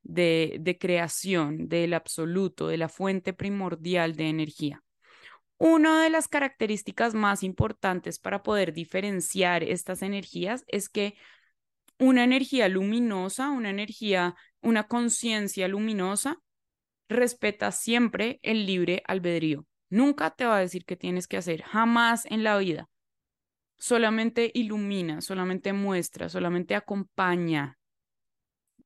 [0.04, 4.84] de, de creación, del absoluto, de la fuente primordial de energía.
[5.58, 11.16] Una de las características más importantes para poder diferenciar estas energías es que
[12.04, 16.38] una energía luminosa, una energía, una conciencia luminosa,
[17.08, 19.66] respeta siempre el libre albedrío.
[19.90, 22.90] Nunca te va a decir qué tienes que hacer, jamás en la vida.
[23.78, 27.78] Solamente ilumina, solamente muestra, solamente acompaña.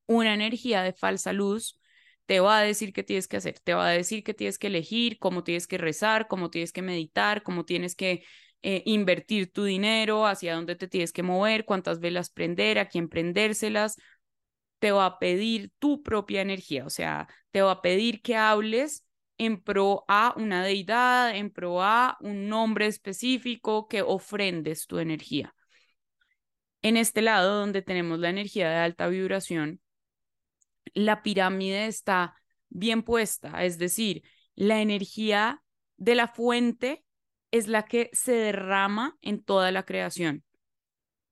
[0.06, 1.80] Una energía de falsa luz
[2.26, 4.68] te va a decir qué tienes que hacer, te va a decir qué tienes que
[4.68, 8.22] elegir, cómo tienes que rezar, cómo tienes que meditar, cómo tienes que
[8.62, 13.08] eh, invertir tu dinero, hacia dónde te tienes que mover, cuántas velas prender, a quién
[13.08, 13.96] prendérselas.
[14.78, 19.04] Te va a pedir tu propia energía, o sea, te va a pedir que hables
[19.38, 25.54] en pro a una deidad, en pro a un nombre específico, que ofrendes tu energía.
[26.82, 29.80] En este lado, donde tenemos la energía de alta vibración,
[30.94, 32.34] la pirámide está
[32.68, 34.22] bien puesta, es decir,
[34.54, 35.62] la energía
[35.96, 37.04] de la fuente
[37.50, 40.44] es la que se derrama en toda la creación.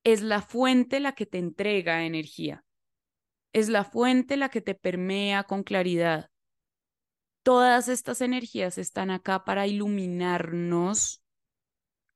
[0.05, 2.64] Es la fuente la que te entrega energía.
[3.52, 6.31] Es la fuente la que te permea con claridad.
[7.42, 11.22] Todas estas energías están acá para iluminarnos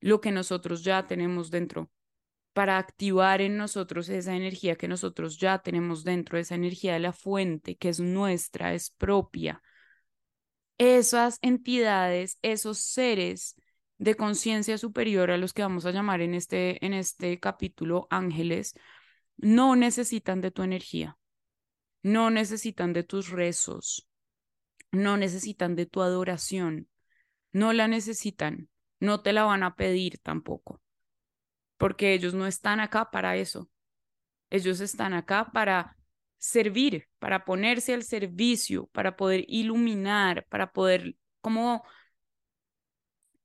[0.01, 1.91] lo que nosotros ya tenemos dentro,
[2.53, 7.13] para activar en nosotros esa energía que nosotros ya tenemos dentro, esa energía de la
[7.13, 9.63] fuente que es nuestra, es propia.
[10.79, 13.55] Esas entidades, esos seres
[14.01, 18.73] de conciencia superior a los que vamos a llamar en este, en este capítulo ángeles,
[19.37, 21.19] no necesitan de tu energía,
[22.03, 24.09] no necesitan de tus rezos,
[24.91, 26.89] no necesitan de tu adoración,
[27.53, 30.81] no la necesitan, no te la van a pedir tampoco,
[31.77, 33.69] porque ellos no están acá para eso.
[34.49, 35.99] Ellos están acá para
[36.39, 41.85] servir, para ponerse al servicio, para poder iluminar, para poder como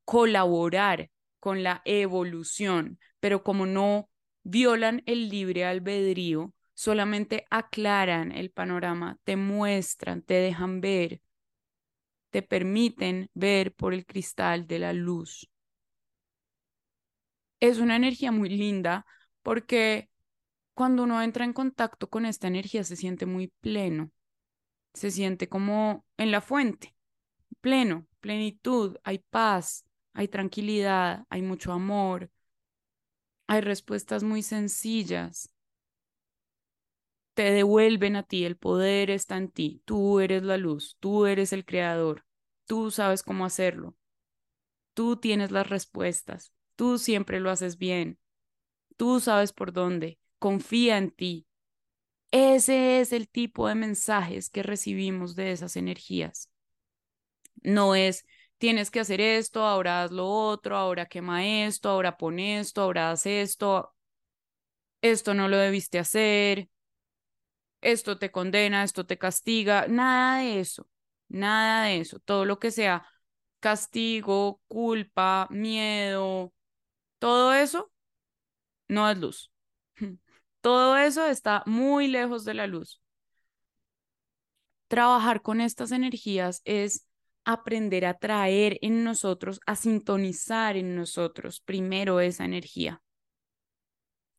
[0.06, 4.10] colaborar con la evolución, pero como no
[4.44, 11.22] violan el libre albedrío, solamente aclaran el panorama, te muestran, te dejan ver,
[12.30, 15.50] te permiten ver por el cristal de la luz.
[17.60, 19.06] Es una energía muy linda
[19.42, 20.10] porque
[20.74, 24.12] cuando uno entra en contacto con esta energía se siente muy pleno,
[24.94, 26.96] se siente como en la fuente,
[27.62, 29.86] pleno, plenitud, hay paz,
[30.16, 32.32] hay tranquilidad, hay mucho amor,
[33.48, 35.50] hay respuestas muy sencillas.
[37.34, 41.52] Te devuelven a ti, el poder está en ti, tú eres la luz, tú eres
[41.54, 42.26] el creador,
[42.66, 43.96] tú sabes cómo hacerlo,
[44.94, 48.20] tú tienes las respuestas, tú siempre lo haces bien,
[48.98, 51.48] tú sabes por dónde, confía en ti.
[52.32, 56.52] Ese es el tipo de mensajes que recibimos de esas energías.
[57.64, 58.26] No es
[58.58, 63.12] tienes que hacer esto, ahora haz lo otro, ahora quema esto, ahora pon esto, ahora
[63.12, 63.94] haz esto,
[65.02, 66.70] esto no lo debiste hacer,
[67.82, 70.88] esto te condena, esto te castiga, nada de eso,
[71.28, 73.06] nada de eso, todo lo que sea
[73.60, 76.54] castigo, culpa, miedo,
[77.20, 77.92] todo eso
[78.88, 79.52] no es luz.
[80.62, 83.00] Todo eso está muy lejos de la luz.
[84.88, 87.06] Trabajar con estas energías es
[87.46, 93.02] aprender a traer en nosotros, a sintonizar en nosotros primero esa energía.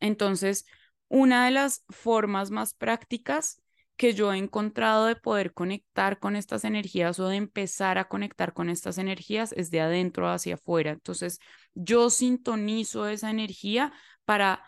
[0.00, 0.66] Entonces,
[1.08, 3.62] una de las formas más prácticas
[3.96, 8.52] que yo he encontrado de poder conectar con estas energías o de empezar a conectar
[8.52, 10.90] con estas energías es de adentro hacia afuera.
[10.90, 11.38] Entonces,
[11.74, 13.92] yo sintonizo esa energía
[14.26, 14.62] para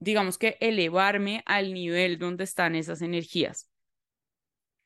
[0.00, 3.67] digamos que elevarme al nivel donde están esas energías.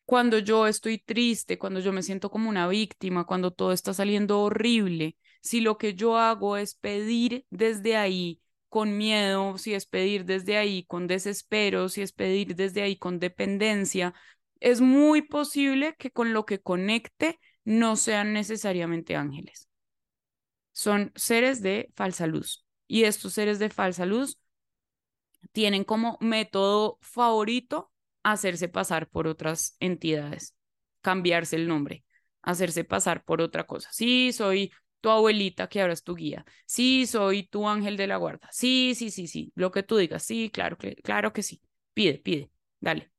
[0.04, 4.40] Cuando yo estoy triste, cuando yo me siento como una víctima, cuando todo está saliendo
[4.40, 10.24] horrible, si lo que yo hago es pedir desde ahí con miedo, si es pedir
[10.24, 14.14] desde ahí con desespero, si es pedir desde ahí con dependencia,
[14.60, 19.68] es muy posible que con lo que conecte no sean necesariamente ángeles.
[20.72, 22.64] Son seres de falsa luz.
[22.86, 24.38] Y estos seres de falsa luz
[25.52, 27.91] tienen como método favorito
[28.22, 30.54] hacerse pasar por otras entidades,
[31.00, 32.04] cambiarse el nombre,
[32.42, 33.88] hacerse pasar por otra cosa.
[33.92, 36.44] Sí, soy tu abuelita que ahora es tu guía.
[36.66, 38.48] Sí, soy tu ángel de la guarda.
[38.52, 40.22] Sí, sí, sí, sí, lo que tú digas.
[40.22, 41.60] Sí, claro, claro que sí.
[41.94, 42.50] Pide, pide,
[42.80, 43.10] dale.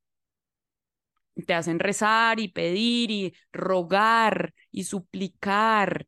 [1.46, 6.06] Te hacen rezar y pedir y rogar y suplicar.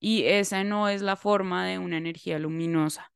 [0.00, 3.11] Y esa no es la forma de una energía luminosa.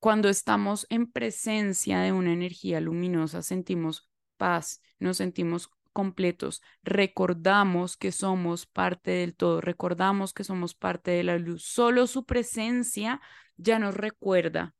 [0.00, 8.10] Cuando estamos en presencia de una energía luminosa, sentimos paz, nos sentimos completos, recordamos que
[8.10, 11.64] somos parte del todo, recordamos que somos parte de la luz.
[11.64, 13.20] Solo su presencia
[13.56, 14.74] ya nos recuerda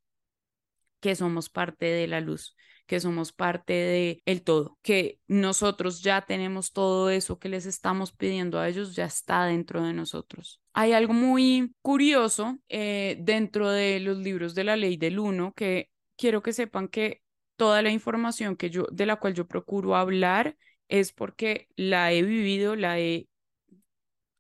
[1.00, 2.56] que somos parte de la luz
[2.90, 8.10] que somos parte de el todo, que nosotros ya tenemos todo eso que les estamos
[8.10, 10.60] pidiendo a ellos, ya está dentro de nosotros.
[10.72, 15.88] Hay algo muy curioso eh, dentro de los libros de la ley del uno que
[16.16, 17.22] quiero que sepan que
[17.54, 20.56] toda la información que yo, de la cual yo procuro hablar
[20.88, 23.28] es porque la he vivido, la he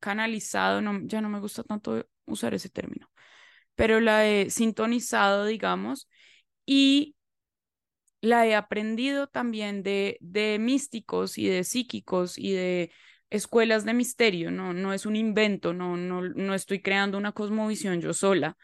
[0.00, 3.12] canalizado, no, ya no me gusta tanto usar ese término,
[3.76, 6.08] pero la he sintonizado, digamos,
[6.66, 7.14] y
[8.20, 12.92] la he aprendido también de, de místicos y de psíquicos y de
[13.30, 18.00] escuelas de misterio, no, no es un invento, no, no, no estoy creando una cosmovisión
[18.00, 18.56] yo sola.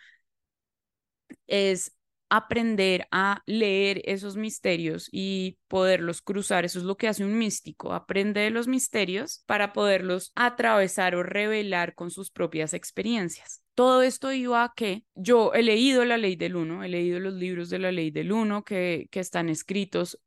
[1.47, 1.93] Es
[2.29, 6.65] aprender a leer esos misterios y poderlos cruzar.
[6.65, 11.23] Eso es lo que hace un místico, aprende de los misterios para poderlos atravesar o
[11.23, 13.66] revelar con sus propias experiencias.
[13.77, 17.35] Todo esto iba a que yo he leído la ley del uno, he leído los
[17.35, 20.19] libros de la ley del uno que, están escritos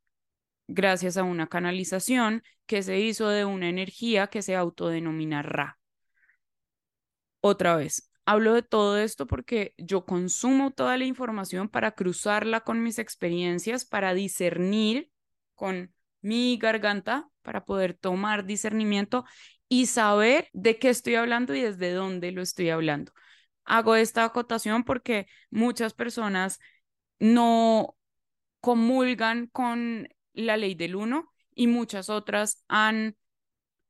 [0.68, 5.80] gracias a una canalización que se hizo de una energía que se autodenomina Ra.
[7.40, 12.80] Otra vez, Hablo de todo esto porque yo consumo toda la información para cruzarla con
[12.80, 15.10] mis experiencias, para discernir
[15.56, 19.24] con mi garganta, para poder tomar discernimiento
[19.68, 23.10] y saber de qué estoy hablando y desde dónde lo estoy hablando.
[23.70, 26.58] Hago esta acotación porque muchas personas
[27.20, 27.96] no
[28.60, 33.16] comulgan con la ley del uno y muchas otras han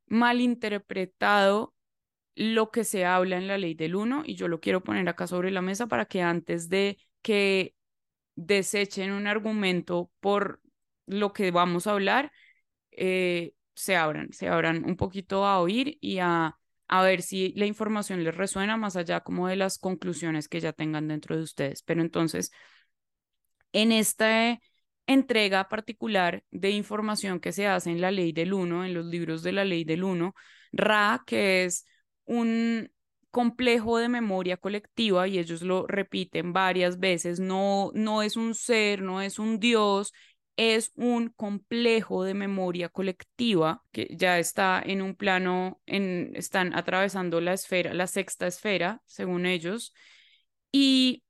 [0.07, 1.74] malinterpretado
[2.35, 5.26] lo que se habla en la ley del uno y yo lo quiero poner acá
[5.26, 7.74] sobre la mesa para que antes de que
[8.35, 10.61] desechen un argumento por
[11.07, 12.33] lo que vamos a hablar,
[12.91, 16.59] eh, se abran, se abran un poquito a oír y a,
[16.91, 20.72] a ver si la información les resuena más allá como de las conclusiones que ya
[20.72, 21.84] tengan dentro de ustedes.
[21.84, 22.51] Pero entonces,
[23.72, 24.59] en esta
[25.07, 29.45] entrega particular de información que se hace en la ley del uno, en los libros
[29.45, 30.34] de la ley del uno,
[30.72, 31.86] Ra, que es
[32.24, 32.91] un
[33.30, 39.01] complejo de memoria colectiva y ellos lo repiten varias veces, no, no es un ser,
[39.03, 40.12] no es un dios,
[40.61, 47.40] es un complejo de memoria colectiva que ya está en un plano, en, están atravesando
[47.40, 49.94] la esfera, la sexta esfera, según ellos,
[50.70, 51.24] y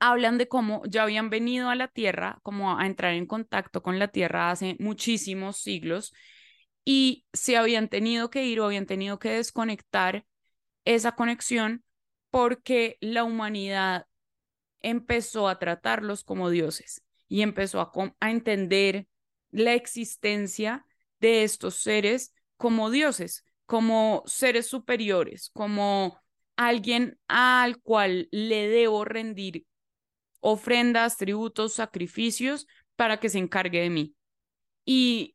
[0.00, 4.00] hablan de cómo ya habían venido a la Tierra, como a entrar en contacto con
[4.00, 6.12] la Tierra hace muchísimos siglos
[6.84, 10.26] y se habían tenido que ir o habían tenido que desconectar
[10.84, 11.84] esa conexión
[12.30, 14.08] porque la humanidad
[14.80, 19.06] empezó a tratarlos como dioses y empezó a, a entender
[19.52, 20.84] la existencia
[21.18, 26.20] de estos seres como dioses, como seres superiores, como
[26.56, 29.64] alguien al cual le debo rendir
[30.40, 32.66] ofrendas, tributos, sacrificios
[32.96, 34.14] para que se encargue de mí.
[34.84, 35.34] Y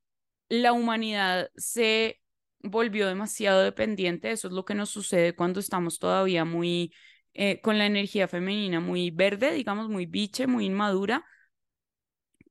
[0.49, 2.21] la humanidad se
[2.59, 4.29] volvió demasiado dependiente.
[4.29, 6.93] Eso es lo que nos sucede cuando estamos todavía muy
[7.33, 11.25] eh, con la energía femenina muy verde, digamos, muy biche, muy inmadura.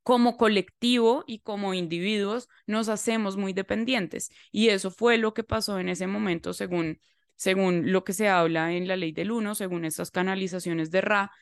[0.07, 4.31] Como colectivo y como individuos nos hacemos muy dependientes.
[4.53, 7.01] Y eso fue lo que pasó en ese momento, según,
[7.35, 11.33] según lo que se habla en la ley del uno, según estas canalizaciones de Ra.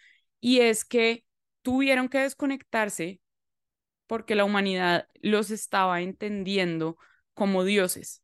[0.41, 1.27] Y es que
[1.63, 3.21] tuvieron que desconectarse
[4.07, 6.97] porque la humanidad los estaba entendiendo
[7.35, 8.23] como dioses.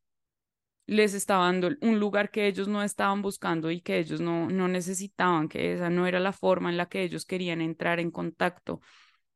[0.87, 4.69] les estaba dando un lugar que ellos no estaban buscando y que ellos no, no
[4.69, 8.81] necesitaban, que esa no era la forma en la que ellos querían entrar en contacto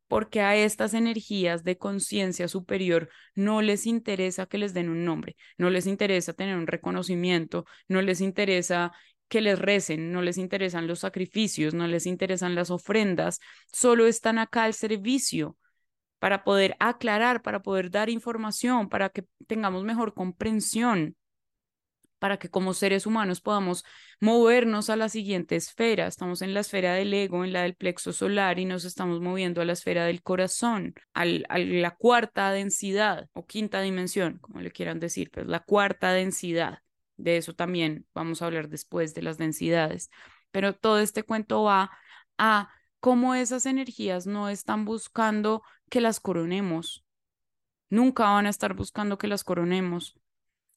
[0.08, 5.36] porque a estas energías de conciencia superior no les interesa que les den un nombre,
[5.58, 8.92] no les interesa tener un reconocimiento, no les interesa
[9.28, 13.40] que les recen, no les interesan los sacrificios, no les interesan las ofrendas,
[13.72, 15.56] solo están acá al servicio
[16.18, 21.16] para poder aclarar, para poder dar información, para que tengamos mejor comprensión
[22.24, 23.84] para que como seres humanos podamos
[24.18, 26.06] movernos a la siguiente esfera.
[26.06, 29.60] Estamos en la esfera del ego, en la del plexo solar y nos estamos moviendo
[29.60, 35.00] a la esfera del corazón, a la cuarta densidad o quinta dimensión, como le quieran
[35.00, 36.78] decir, pero la cuarta densidad.
[37.18, 40.08] De eso también vamos a hablar después de las densidades.
[40.50, 41.90] Pero todo este cuento va
[42.38, 42.70] a
[43.00, 47.04] cómo esas energías no están buscando que las coronemos.
[47.90, 50.18] Nunca van a estar buscando que las coronemos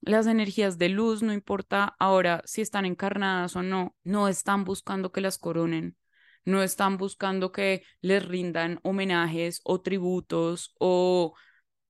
[0.08, 5.12] las energías de luz, no importa ahora si están encarnadas o no, no están buscando
[5.12, 5.98] que las coronen,
[6.46, 11.36] no están buscando que les rindan homenajes o tributos o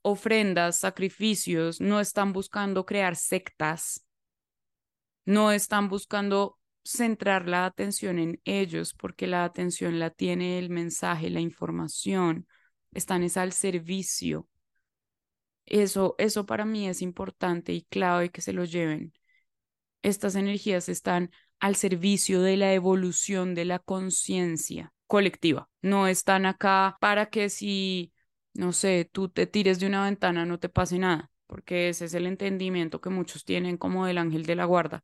[0.02, 4.06] ofrendas, sacrificios, no están buscando crear sectas,
[5.26, 11.30] no están buscando centrar la atención en ellos porque la atención la tiene el mensaje,
[11.30, 12.48] la información,
[12.94, 14.48] están es al servicio
[15.68, 19.14] eso, eso para mí es importante y clave que se lo lleven.
[20.04, 25.70] Estas energías están al servicio de la evolución de la conciencia colectiva.
[25.82, 28.14] No están acá para que si,
[28.54, 32.14] no sé, tú te tires de una ventana no te pase nada, porque ese es
[32.14, 35.04] el entendimiento que muchos tienen como del ángel de la guarda.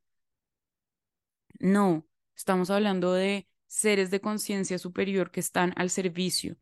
[1.60, 2.06] No,
[2.36, 6.58] estamos hablando de seres de conciencia superior que están al servicio.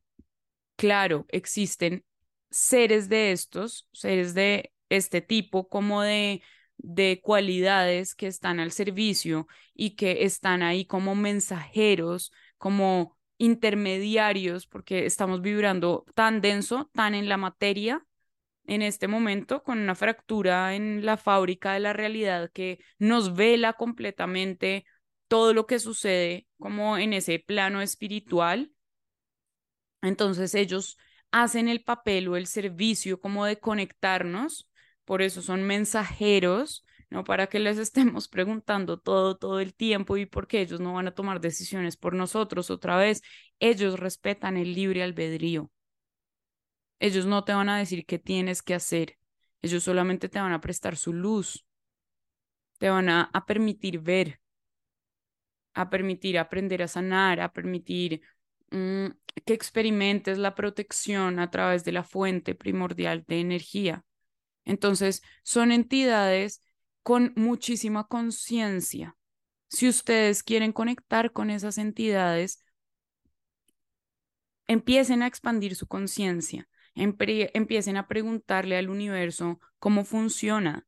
[0.76, 2.06] Claro, existen
[2.52, 6.43] seres de estos, seres de este tipo, como de,
[6.78, 15.06] de cualidades que están al servicio y que están ahí como mensajeros, como intermediarios, porque
[15.06, 18.06] estamos vibrando tan denso, tan en la materia
[18.66, 23.74] en este momento, con una fractura en la fábrica de la realidad que nos vela
[23.74, 24.86] completamente
[25.28, 28.72] todo lo que sucede como en ese plano espiritual.
[30.02, 30.97] Entonces ellos
[31.32, 34.69] hacen el papel o el servicio como de conectarnos,
[35.05, 40.25] por eso son mensajeros, no para que les estemos preguntando todo, todo el tiempo y
[40.25, 43.21] porque ellos no van a tomar decisiones por nosotros otra vez,
[43.59, 45.71] ellos respetan el libre albedrío.
[46.99, 49.17] Ellos no te van a decir qué tienes que hacer,
[49.61, 51.65] ellos solamente te van a prestar su luz,
[52.77, 54.39] te van a, a permitir ver,
[55.73, 58.21] a permitir aprender a sanar, a permitir
[58.71, 59.07] Mm,
[59.45, 64.03] que experimentes la protección a través de la fuente primordial de energía.
[64.65, 66.61] Entonces, son entidades
[67.03, 69.15] con muchísima conciencia.
[69.69, 72.63] Si ustedes quieren conectar con esas entidades,
[74.67, 80.86] empiecen a expandir su conciencia, empiecen a preguntarle al universo cómo funciona,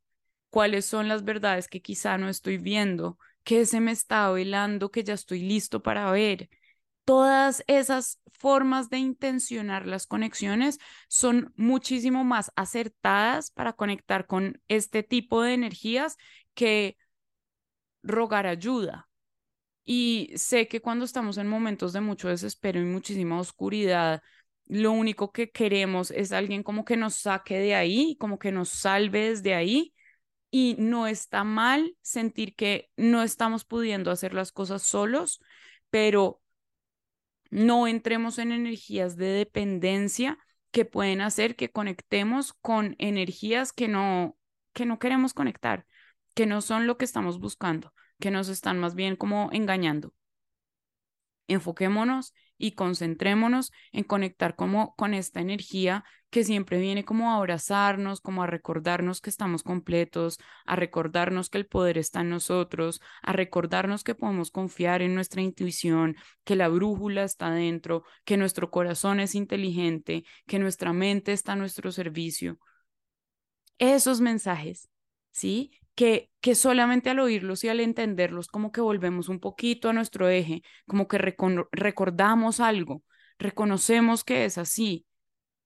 [0.50, 5.04] cuáles son las verdades que quizá no estoy viendo, qué se me está velando que
[5.04, 6.50] ya estoy listo para ver,
[7.06, 15.04] todas esas formas de intencionar las conexiones son muchísimo más acertadas para conectar con este
[15.04, 16.18] tipo de energías
[16.54, 16.98] que
[18.04, 19.10] rogar ayuda.
[19.86, 24.22] Y sé que cuando estamos en momentos de mucho desespero y muchísima oscuridad,
[24.66, 28.70] lo único que queremos es alguien como que nos saque de ahí, como que nos
[28.70, 29.94] salve desde ahí.
[30.52, 35.42] Y no está mal sentir que no estamos pudiendo hacer las cosas solos,
[35.90, 36.43] pero
[37.54, 40.40] no entremos en energías de dependencia
[40.72, 44.36] que pueden hacer que conectemos con energías que no,
[44.74, 45.86] que no queremos conectar,
[46.34, 50.16] que no son lo que estamos buscando, que nos están más bien como engañando.
[51.48, 56.04] Enfoquémonos y concentrémonos en conectar como con esta energía
[56.34, 61.60] que siempre viene como a abrazarnos, como a recordarnos que estamos completos, a recordarnos que
[61.60, 66.70] el poder está en nosotros, a recordarnos que podemos confiar en nuestra intuición, que la
[66.70, 72.58] brújula está dentro, que nuestro corazón es inteligente, que nuestra mente está a nuestro servicio.
[73.78, 74.90] Esos mensajes,
[75.30, 75.70] ¿sí?
[75.94, 80.30] que, que solamente al oírlos y al entenderlos como que volvemos un poquito a nuestro
[80.30, 83.04] eje, como que recordamos algo,
[83.38, 85.06] reconocemos que es así,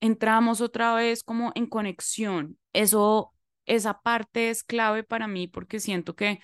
[0.00, 2.58] entramos otra vez como en conexión.
[2.72, 3.34] Eso,
[3.66, 6.40] esa parte es clave para mí porque siento que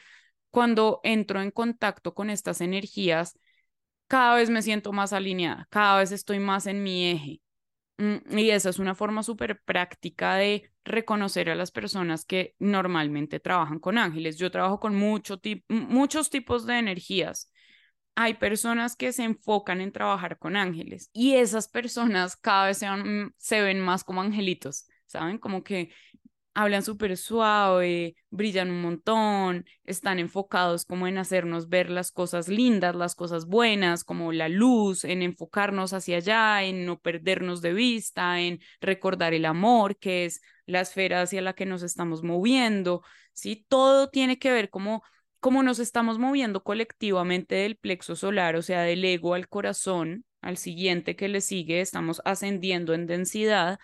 [0.51, 3.39] cuando entro en contacto con estas energías,
[4.09, 7.41] cada vez me siento más alineada, cada vez estoy más en mi eje.
[7.99, 13.41] Mm, y esa es una forma súper práctica de reconocer a las personas que normalmente
[13.41, 14.37] trabajan con ángeles.
[14.39, 17.51] Yo trabajo con mucho muchos tipos de energías.
[18.17, 22.85] Hay personas que se enfocan en trabajar con ángeles y esas personas cada vez
[23.39, 25.39] se, ven más como angelitos, ¿saben?
[25.39, 25.91] Como que
[26.55, 32.95] hablan súper suave, brillan un montón, están enfocados como en hacernos ver las cosas lindas,
[32.95, 38.41] las cosas buenas, como la luz, en enfocarnos hacia allá, en no perdernos de vista,
[38.41, 43.03] en recordar el amor, que es la esfera hacia la que nos estamos moviendo,
[43.33, 43.67] ¿sí?
[43.69, 45.03] Todo tiene que ver como
[45.45, 50.57] cómo nos estamos moviendo colectivamente del plexo solar, o sea, del ego al corazón, al
[50.57, 53.79] siguiente que le sigue, estamos ascendiendo en densidad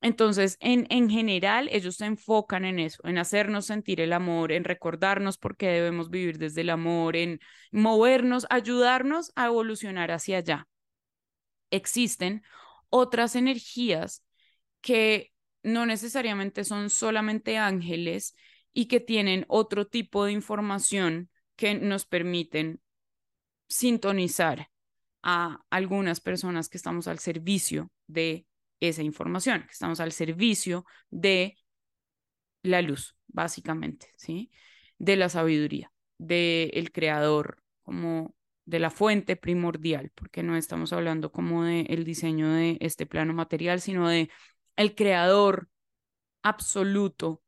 [0.00, 4.62] entonces, en, en general, ellos se enfocan en eso, en hacernos sentir el amor, en
[4.62, 7.40] recordarnos por qué debemos vivir desde el amor, en
[7.72, 10.68] movernos, ayudarnos a evolucionar hacia allá.
[11.72, 12.44] Existen
[12.90, 14.22] otras energías
[14.80, 15.32] que
[15.64, 18.36] no necesariamente son solamente ángeles
[18.76, 22.82] y que tienen otro tipo de información que nos permiten
[23.68, 24.70] sintonizar
[25.22, 28.46] a algunas personas que estamos al servicio de
[28.78, 31.56] esa información, que estamos al servicio de
[32.62, 34.50] la luz, básicamente, ¿sí?
[34.98, 38.34] De la sabiduría, del el creador, como
[38.66, 43.32] de la fuente primordial, porque no estamos hablando como de el diseño de este plano
[43.32, 44.28] material, sino de
[44.76, 45.70] el creador
[46.42, 47.42] absoluto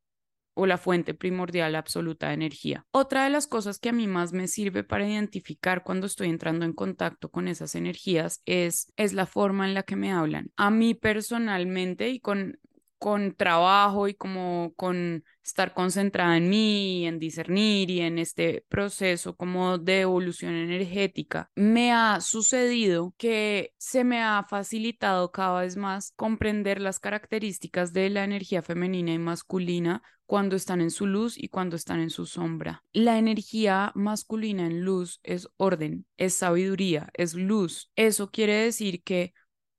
[0.58, 2.84] o la fuente primordial absoluta de energía.
[2.90, 6.64] Otra de las cosas que a mí más me sirve para identificar cuando estoy entrando
[6.64, 10.50] en contacto con esas energías es, es la forma en la que me hablan.
[10.56, 12.58] A mí personalmente y con
[12.98, 19.36] con trabajo y como con estar concentrada en mí, en discernir y en este proceso
[19.36, 26.12] como de evolución energética, me ha sucedido que se me ha facilitado cada vez más
[26.16, 31.48] comprender las características de la energía femenina y masculina cuando están en su luz y
[31.48, 32.84] cuando están en su sombra.
[32.92, 37.90] La energía masculina en luz es orden, es sabiduría, es luz.
[37.96, 39.32] Eso quiere decir que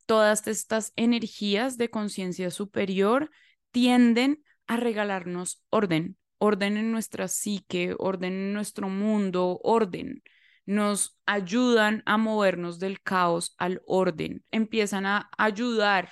[0.08, 3.30] todas estas energías de conciencia superior
[3.70, 10.24] tienden a regalarnos orden, orden en nuestra psique, orden en nuestro mundo, orden.
[10.66, 16.10] Nos ayudan a movernos del caos al orden, empiezan a ayudar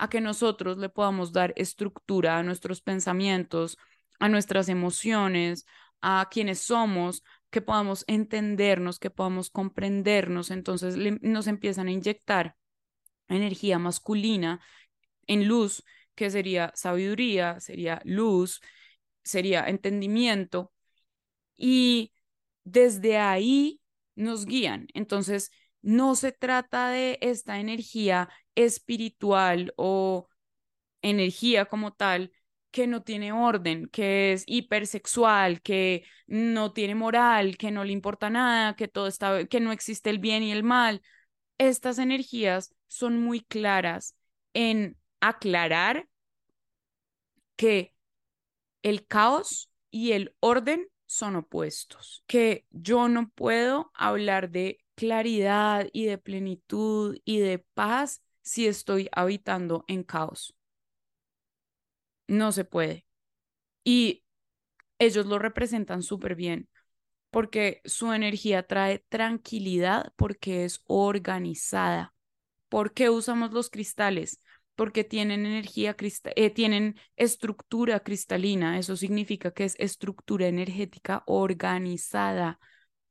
[0.00, 3.76] a que nosotros le podamos dar estructura a nuestros pensamientos,
[4.18, 5.66] a nuestras emociones,
[6.00, 10.50] a quienes somos, que podamos entendernos, que podamos comprendernos.
[10.50, 12.56] Entonces nos empiezan a inyectar
[13.28, 14.62] energía masculina
[15.26, 15.84] en luz,
[16.14, 18.62] que sería sabiduría, sería luz,
[19.22, 20.72] sería entendimiento.
[21.58, 22.14] Y
[22.64, 23.82] desde ahí
[24.14, 24.88] nos guían.
[24.94, 25.50] Entonces,
[25.82, 30.28] no se trata de esta energía espiritual o
[31.02, 32.32] energía como tal
[32.70, 38.30] que no tiene orden, que es hipersexual, que no tiene moral, que no le importa
[38.30, 41.02] nada, que todo está que no existe el bien y el mal.
[41.58, 44.14] Estas energías son muy claras
[44.54, 46.08] en aclarar
[47.56, 47.92] que
[48.82, 56.04] el caos y el orden son opuestos, que yo no puedo hablar de claridad y
[56.04, 60.54] de plenitud y de paz si estoy habitando en caos.
[62.28, 63.06] No se puede.
[63.84, 64.24] Y
[64.98, 66.68] ellos lo representan súper bien
[67.30, 72.14] porque su energía trae tranquilidad porque es organizada.
[72.68, 74.42] ¿Por qué usamos los cristales?
[74.76, 75.96] Porque tienen energía,
[76.36, 78.78] eh, tienen estructura cristalina.
[78.78, 82.60] Eso significa que es estructura energética organizada.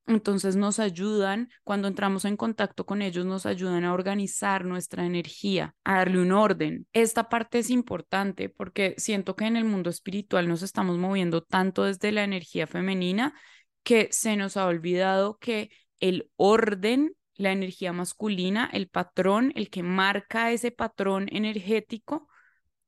[0.10, 5.76] Entonces nos ayudan, cuando entramos en contacto con ellos, nos ayudan a organizar nuestra energía,
[5.84, 6.88] a darle un orden.
[6.94, 11.84] Esta parte es importante porque siento que en el mundo espiritual nos estamos moviendo tanto
[11.84, 13.36] desde la energía femenina
[13.84, 19.84] que se nos ha olvidado que el orden la energía masculina, el patrón, el que
[19.84, 22.28] marca ese patrón energético,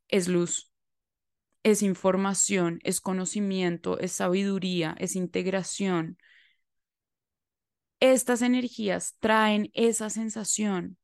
[0.09, 0.71] es luz,
[1.63, 6.17] es información, es conocimiento, es sabiduría, es integración.
[8.01, 10.97] Estas energías traen esa sensación,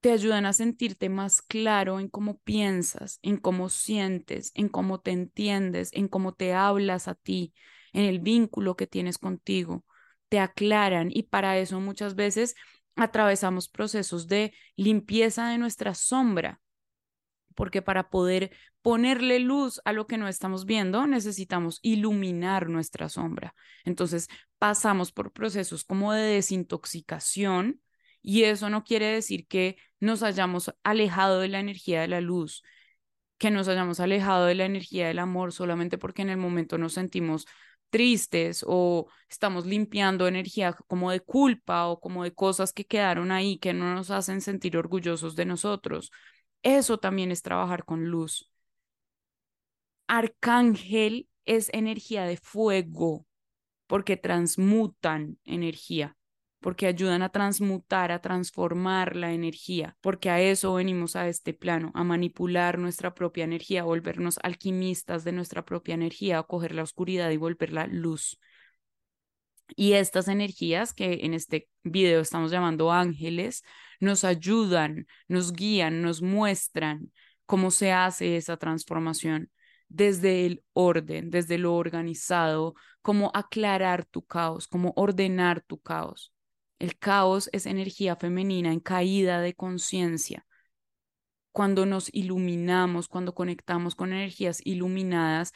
[0.00, 5.10] te ayudan a sentirte más claro en cómo piensas, en cómo sientes, en cómo te
[5.10, 7.52] entiendes, en cómo te hablas a ti,
[7.92, 9.84] en el vínculo que tienes contigo
[10.30, 12.54] te aclaran y para eso muchas veces
[12.96, 16.60] atravesamos procesos de limpieza de nuestra sombra,
[17.60, 23.54] porque para poder ponerle luz a lo que no estamos viendo, necesitamos iluminar nuestra sombra.
[23.84, 27.82] Entonces, pasamos por procesos como de desintoxicación
[28.22, 32.62] Y eso no quiere decir que nos hayamos alejado de la energía de la luz,
[33.38, 36.94] que nos hayamos alejado de la energía del amor solamente porque en el momento nos
[36.94, 37.46] sentimos
[37.90, 43.58] tristes o estamos limpiando energía como de culpa o como de cosas que quedaron ahí
[43.58, 46.10] que no nos hacen sentir orgullosos de nosotros.
[46.62, 48.50] Eso también es trabajar con luz.
[50.06, 53.26] Arcángel es energía de fuego
[53.86, 56.16] porque transmutan energía
[56.60, 61.90] porque ayudan a transmutar, a transformar la energía, porque a eso venimos a este plano,
[61.94, 66.82] a manipular nuestra propia energía, a volvernos alquimistas de nuestra propia energía, a coger la
[66.82, 68.38] oscuridad y volverla luz.
[69.76, 73.62] Y estas energías que en este video estamos llamando ángeles,
[74.00, 77.12] nos ayudan, nos guían, nos muestran
[77.46, 79.50] cómo se hace esa transformación
[79.88, 86.32] desde el orden, desde lo organizado, cómo aclarar tu caos, cómo ordenar tu caos.
[86.78, 90.46] El caos es energía femenina en caída de conciencia.
[91.52, 95.52] Cuando nos iluminamos, cuando conectamos con energías iluminadas,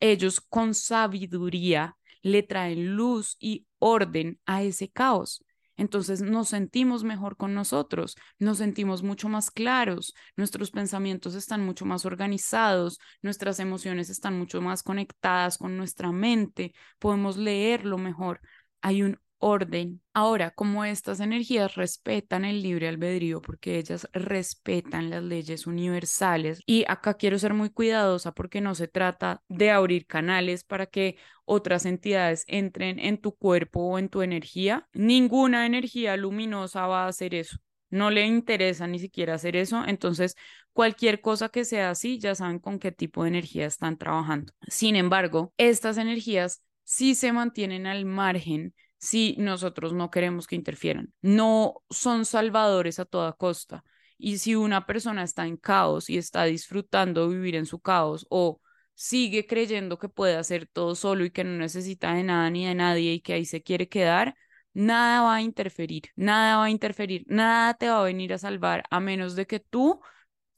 [0.00, 1.96] ellos con sabiduría
[2.26, 5.44] le traen luz y orden a ese caos.
[5.76, 11.84] Entonces nos sentimos mejor con nosotros, nos sentimos mucho más claros, nuestros pensamientos están mucho
[11.84, 18.40] más organizados, nuestras emociones están mucho más conectadas con nuestra mente, podemos leerlo mejor.
[18.80, 20.02] Hay un orden.
[20.12, 26.84] Ahora, como estas energías respetan el libre albedrío, porque ellas respetan las leyes universales, y
[26.88, 31.86] acá quiero ser muy cuidadosa porque no se trata de abrir canales para que otras
[31.86, 34.88] entidades entren en tu cuerpo o en tu energía.
[34.92, 37.58] Ninguna energía luminosa va a hacer eso.
[37.88, 39.84] No le interesa ni siquiera hacer eso.
[39.86, 40.34] Entonces,
[40.72, 44.52] cualquier cosa que sea así, ya saben con qué tipo de energía están trabajando.
[44.66, 51.12] Sin embargo, estas energías sí se mantienen al margen si nosotros no queremos que interfieran.
[51.22, 53.84] No son salvadores a toda costa.
[54.18, 58.60] Y si una persona está en caos y está disfrutando vivir en su caos o
[58.94, 62.74] sigue creyendo que puede hacer todo solo y que no necesita de nada ni de
[62.74, 64.34] nadie y que ahí se quiere quedar,
[64.72, 68.84] nada va a interferir, nada va a interferir, nada te va a venir a salvar
[68.90, 70.00] a menos de que tú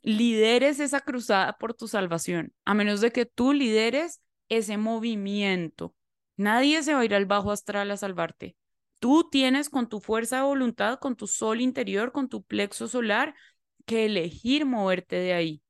[0.03, 5.95] lideres esa cruzada por tu salvación, a menos de que tú lideres ese movimiento
[6.39, 8.57] Nadie se va a ir al bajo astral a salvarte.
[9.01, 13.35] Tú tienes con tu fuerza de voluntad, con tu sol interior, con tu plexo solar,
[13.87, 15.63] que elegir moverte de ahí.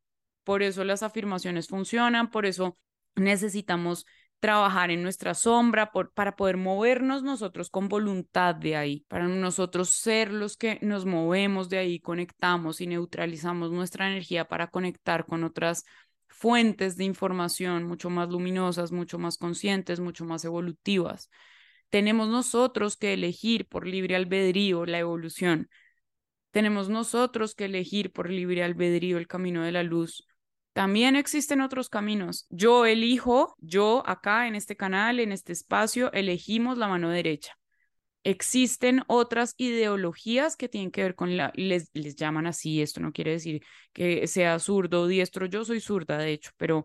[0.45, 2.79] Por eso las afirmaciones funcionan, por eso
[3.17, 4.05] necesitamos
[4.41, 10.31] trabajar en nuestra sombra para poder movernos nosotros con voluntad de ahí, para nosotros ser
[10.33, 15.85] los que nos movemos de ahí, conectamos y neutralizamos nuestra energía para conectar con otras
[16.39, 21.31] fuentes de información mucho más luminosas, mucho más conscientes, mucho más evolutivas.
[21.91, 25.69] Tenemos nosotros que elegir por libre albedrío la evolución.
[26.53, 30.27] Tenemos nosotros que elegir por libre albedrío el camino de la luz.
[30.73, 32.47] También existen otros caminos.
[32.51, 37.58] Yo elijo, yo acá en este canal, en este espacio, elegimos la mano derecha
[38.31, 43.13] existen otras ideologías que tienen que ver con la, les, les llaman así, esto no
[43.13, 43.63] quiere decir
[43.95, 46.85] que sea zurdo o diestro, yo soy zurda de hecho, pero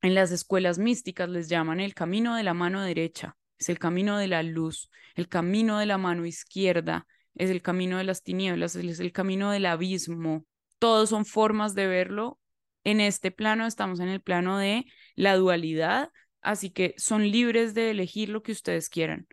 [0.00, 4.16] en las escuelas místicas les llaman el camino de la mano derecha, es el camino
[4.16, 8.74] de la luz, el camino de la mano izquierda, es el camino de las tinieblas,
[8.74, 10.46] es el camino del abismo,
[10.78, 12.38] todos son formas de verlo.
[12.84, 16.10] En este plano estamos en el plano de la dualidad,
[16.40, 19.28] así que son libres de elegir lo que ustedes quieran.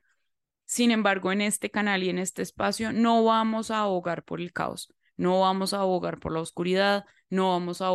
[0.70, 4.54] Sin embargo, en este canal y en este espacio no vamos a abogar por el
[4.54, 7.90] caos, no vamos a abogar por la oscuridad, no vamos a,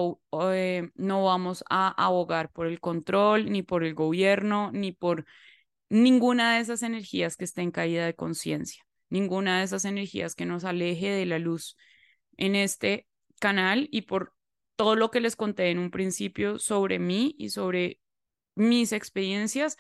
[0.53, 5.25] eh, no vamos a abogar por el control, ni por el gobierno, ni por
[5.89, 10.45] ninguna de esas energías que esté en caída de conciencia, ninguna de esas energías que
[10.45, 11.77] nos aleje de la luz.
[12.37, 13.07] En este
[13.39, 14.33] canal y por
[14.75, 18.01] todo lo que les conté en un principio sobre mí y sobre
[18.57, 19.77] mis experiencias,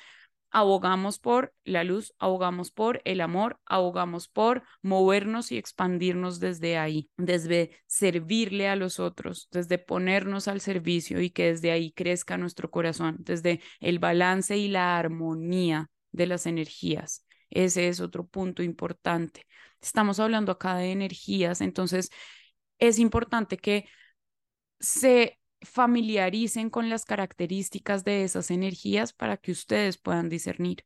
[0.54, 7.10] abogamos por la luz, abogamos por el amor, abogamos por movernos y expandirnos desde ahí,
[7.16, 12.70] desde servirle a los otros, desde ponernos al servicio y que desde ahí crezca nuestro
[12.70, 17.26] corazón, desde el balance y la armonía de las energías.
[17.50, 19.48] Ese es otro punto importante.
[19.82, 22.10] Estamos hablando acá de energías, entonces
[22.78, 23.88] es importante que
[24.78, 30.84] se familiaricen con las características de esas energías para que ustedes puedan discernir.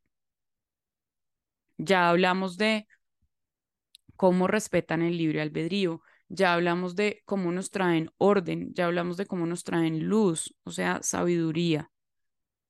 [1.77, 2.87] Ya hablamos de
[4.15, 9.25] cómo respetan el libre albedrío, ya hablamos de cómo nos traen orden, ya hablamos de
[9.25, 11.91] cómo nos traen luz, o sea, sabiduría,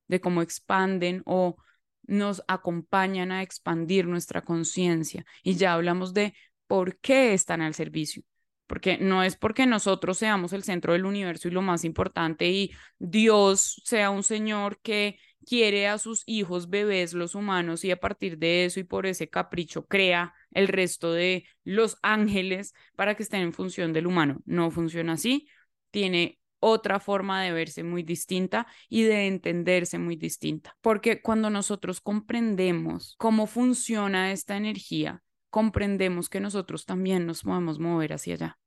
[0.08, 1.58] de cómo expanden o
[2.04, 5.26] nos acompañan a expandir nuestra conciencia.
[5.44, 6.34] Y ya hablamos de
[6.68, 8.24] por qué están al servicio.
[8.70, 12.72] Porque no es porque nosotros seamos el centro del universo y lo más importante y
[13.00, 18.38] Dios sea un Señor que quiere a sus hijos bebés, los humanos, y a partir
[18.38, 23.42] de eso y por ese capricho crea el resto de los ángeles para que estén
[23.42, 24.44] en función del humano.
[24.46, 25.48] No funciona así,
[25.90, 30.78] tiene otra forma de verse muy distinta y de entenderse muy distinta.
[30.82, 38.14] Porque cuando nosotros comprendemos cómo funciona esta energía, comprendemos que nosotros también nos podemos mover
[38.14, 38.60] hacia allá.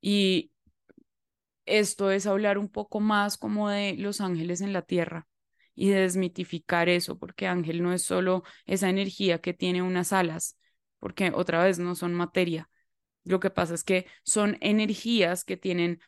[0.00, 0.50] Y
[1.66, 5.28] esto es hablar un poco más como de los ángeles en la tierra
[5.74, 10.58] y desmitificar eso, porque ángel no es solo esa energía que tiene unas alas,
[10.98, 12.68] porque otra vez no son materia.
[13.24, 16.00] Lo que pasa es que son energías que tienen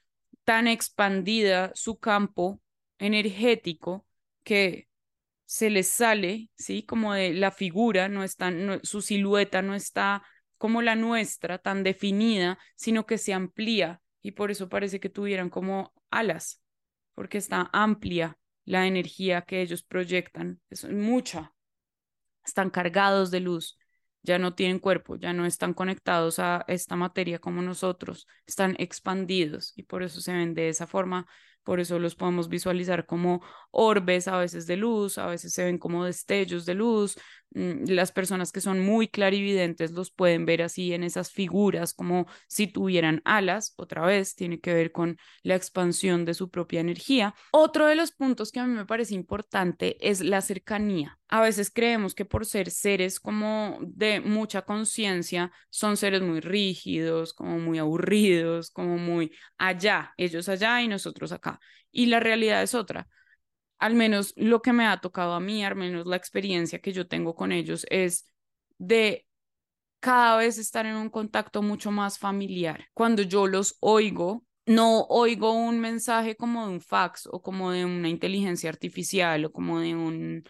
[0.45, 2.61] tan expandida su campo
[2.99, 4.07] energético
[4.43, 4.89] que
[5.53, 6.83] se les sale, ¿sí?
[6.83, 8.51] Como de la figura, no está,
[8.83, 10.23] su silueta no está
[10.57, 15.51] como la nuestra, tan definida, sino que se amplía y por eso parece que tuvieran
[15.51, 16.63] como alas,
[17.13, 21.53] porque está amplia la energía que ellos proyectan, es mucha,
[22.43, 23.77] están cargados de luz
[24.23, 29.73] ya no tienen cuerpo, ya no están conectados a esta materia como nosotros, están expandidos
[29.77, 31.27] y por eso se ven de esa forma,
[31.63, 35.79] por eso los podemos visualizar como orbes a veces de luz, a veces se ven
[35.79, 37.17] como destellos de luz.
[37.55, 42.27] Mm, las personas que son muy clarividentes los pueden ver así en esas figuras como
[42.49, 47.35] si tuvieran alas, otra vez tiene que ver con la expansión de su propia energía.
[47.51, 51.19] Otro de los puntos que a mí me parece importante es la cercanía.
[51.29, 57.33] A veces creemos que por ser seres como de mucha conciencia, son seres muy rígidos,
[57.35, 61.61] como muy aburridos, como muy allá, ellos allá y nosotros acá.
[61.91, 63.09] Y la realidad es otra.
[63.83, 67.09] Al menos lo que me ha tocado a mí, al menos la experiencia que yo
[67.09, 68.27] tengo con ellos es
[68.79, 69.27] de
[69.99, 72.87] cada vez estar en un contacto mucho más familiar.
[72.95, 77.85] Cuando yo los oigo, no oigo un mensaje como de un fax o como de
[77.85, 80.45] una inteligencia artificial o como de un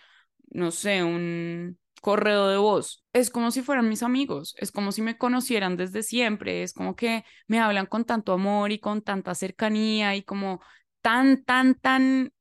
[0.51, 3.03] no sé, un correo de voz.
[3.15, 6.97] Es como si fueran mis amigos, es como si me conocieran desde siempre, es como
[6.97, 10.61] que me hablan con tanto amor y con tanta cercanía y como
[11.01, 12.33] tan, tan, tan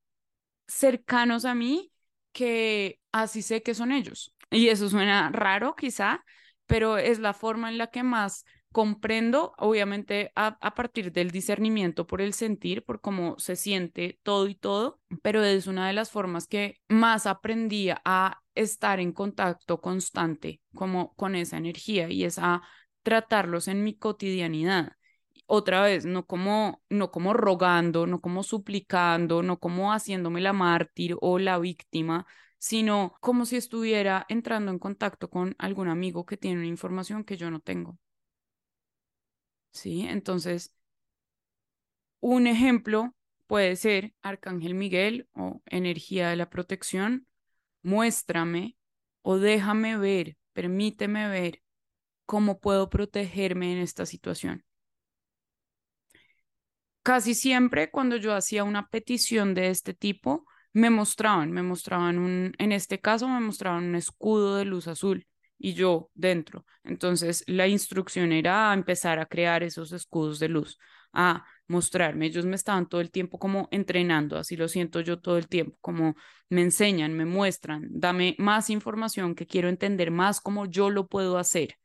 [0.72, 1.92] cercanos a mí
[2.32, 4.34] que así sé que son ellos.
[4.50, 6.24] Y eso suena raro quizá,
[6.66, 12.22] pero es la forma en la que más comprendo, obviamente a, partir del discernimiento por
[12.22, 16.48] el sentir, por cómo se siente todo y todo, pero es una de las formas
[16.48, 22.62] que más aprendí a estar en contacto constante como con esa energía y es a
[23.04, 24.94] tratarlos en mi cotidianidad.
[25.54, 31.18] Otra vez, no como, no como rogando, no como suplicando, no como haciéndome la mártir
[31.22, 32.26] o la víctima,
[32.58, 37.36] sino como si estuviera entrando en contacto con algún amigo que tiene una información que
[37.38, 37.98] yo no tengo.
[39.72, 40.06] ¿sí?
[40.08, 40.74] Entonces,
[42.20, 43.16] un ejemplo
[43.48, 47.28] puede ser Arcángel Miguel o energía de la protección,
[47.84, 48.78] muéstrame
[49.22, 51.62] o déjame ver, permíteme ver
[52.26, 54.66] cómo puedo protegerme en esta situación.
[57.04, 62.54] Casi siempre cuando yo hacía una petición de este tipo, me mostraban, me mostraban un,
[62.58, 65.26] en este caso me mostraban un escudo de luz azul
[65.58, 66.66] y yo dentro.
[66.84, 70.78] Entonces, la instrucción era empezar a crear esos escudos de luz,
[71.14, 72.28] a mostrarme.
[72.28, 75.78] Ellos me estaban todo el tiempo como entrenando, así lo siento yo todo el tiempo,
[75.82, 76.16] como
[76.50, 81.38] me enseñan, me muestran, dame más información que quiero entender más cómo yo lo puedo
[81.38, 81.78] hacer.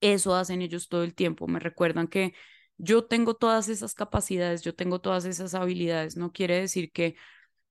[0.00, 2.34] Eso hacen ellos todo el tiempo, me recuerdan que
[2.78, 7.16] yo tengo todas esas capacidades, yo tengo todas esas habilidades, no quiere decir que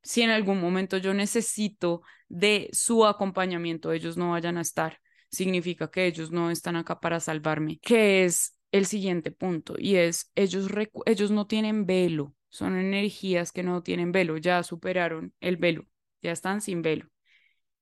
[0.02, 5.02] si en algún momento yo necesito de su acompañamiento, ellos no vayan a estar.
[5.30, 10.32] Significa que ellos no están acá para salvarme, que es el siguiente punto, y es,
[10.36, 10.68] ellos,
[11.06, 15.88] ellos no tienen velo, son energías que no tienen velo, ya superaron el velo,
[16.22, 17.08] ya están sin velo,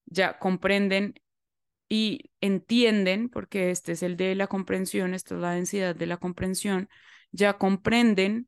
[0.05, 1.15] ya comprenden
[1.89, 6.17] y entienden, porque este es el de la comprensión, esta es la densidad de la
[6.17, 6.89] comprensión,
[7.33, 8.47] ya comprenden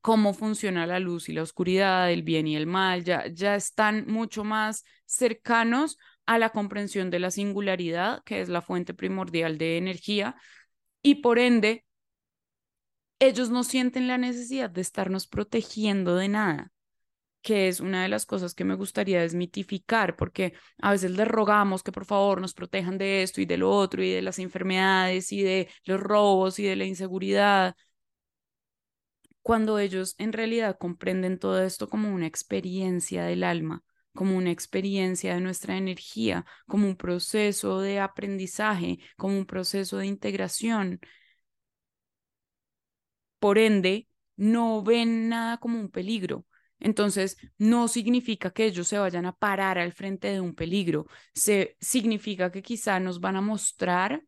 [0.00, 4.06] cómo funciona la luz y la oscuridad, el bien y el mal, ya, ya están
[4.06, 9.78] mucho más cercanos a la comprensión de la singularidad, que es la fuente primordial de
[9.78, 10.36] energía,
[11.02, 11.84] y por ende,
[13.18, 16.72] ellos no sienten la necesidad de estarnos protegiendo de nada
[17.46, 21.84] que es una de las cosas que me gustaría desmitificar, porque a veces les rogamos
[21.84, 25.30] que por favor nos protejan de esto y de lo otro y de las enfermedades
[25.32, 27.76] y de los robos y de la inseguridad,
[29.42, 35.34] cuando ellos en realidad comprenden todo esto como una experiencia del alma, como una experiencia
[35.34, 40.98] de nuestra energía, como un proceso de aprendizaje, como un proceso de integración.
[43.38, 46.44] Por ende, no ven nada como un peligro.
[46.78, 51.06] Entonces, no significa que ellos se vayan a parar al frente de un peligro.
[51.34, 54.22] Se, significa que quizá nos van a mostrar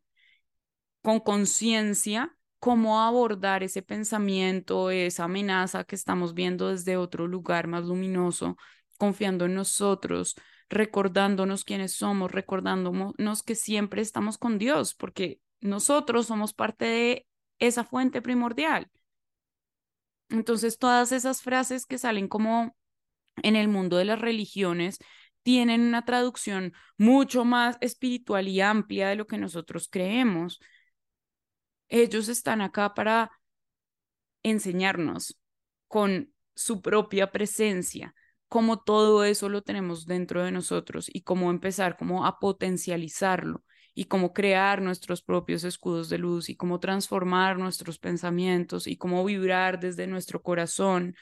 [1.01, 7.85] con conciencia cómo abordar ese pensamiento, esa amenaza que estamos viendo desde otro lugar más
[7.85, 8.57] luminoso,
[8.97, 10.35] confiando en nosotros,
[10.69, 17.27] recordándonos quiénes somos, recordándonos que siempre estamos con Dios, porque nosotros somos parte de
[17.59, 18.89] esa fuente primordial.
[20.29, 22.75] Entonces, todas esas frases que salen como
[23.43, 24.99] en el mundo de las religiones
[25.43, 30.59] tienen una traducción mucho más espiritual y amplia de lo que nosotros creemos.
[31.87, 33.31] Ellos están acá para
[34.43, 35.37] enseñarnos
[35.87, 38.13] con su propia presencia,
[38.47, 43.63] cómo todo eso lo tenemos dentro de nosotros y cómo empezar como a potencializarlo
[43.99, 49.25] y cómo crear nuestros propios escudos de luz y cómo transformar nuestros pensamientos y cómo
[49.25, 51.17] vibrar desde nuestro corazón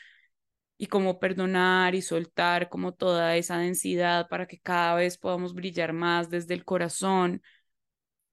[0.77, 5.91] y cómo perdonar y soltar como toda esa densidad para que cada vez podamos brillar
[5.91, 7.41] más desde el corazón,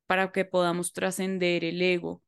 [0.06, 2.22] para que podamos trascender el ego.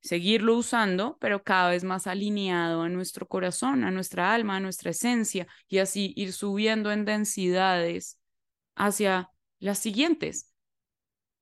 [0.00, 4.92] Seguirlo usando, pero cada vez más alineado a nuestro corazón, a nuestra alma, a nuestra
[4.92, 8.18] esencia, y así ir subiendo en densidades
[8.76, 10.54] hacia las siguientes,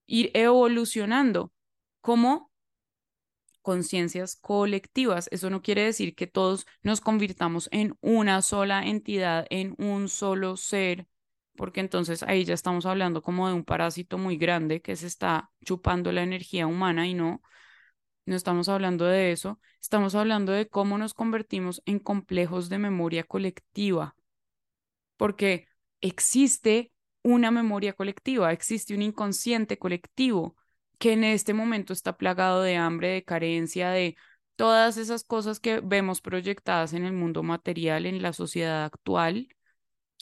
[0.06, 1.52] ir evolucionando
[2.00, 2.50] como
[3.66, 5.28] conciencias colectivas.
[5.32, 10.56] Eso no quiere decir que todos nos convirtamos en una sola entidad, en un solo
[10.56, 11.08] ser,
[11.56, 15.50] porque entonces ahí ya estamos hablando como de un parásito muy grande que se está
[15.64, 17.42] chupando la energía humana y no,
[18.24, 23.24] no estamos hablando de eso, estamos hablando de cómo nos convertimos en complejos de memoria
[23.24, 24.14] colectiva,
[25.16, 25.66] porque
[26.00, 26.92] existe
[27.26, 30.56] una memoria colectiva, existe un inconsciente colectivo
[30.98, 34.16] que en este momento está plagado de hambre, de carencia, de
[34.56, 39.48] todas esas cosas que vemos proyectadas en el mundo material, en la sociedad actual,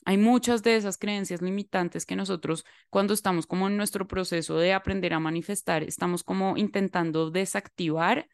[0.06, 4.74] hay muchas de esas creencias limitantes que nosotros cuando estamos como en nuestro proceso de
[4.74, 8.28] aprender a manifestar, estamos como intentando desactivar.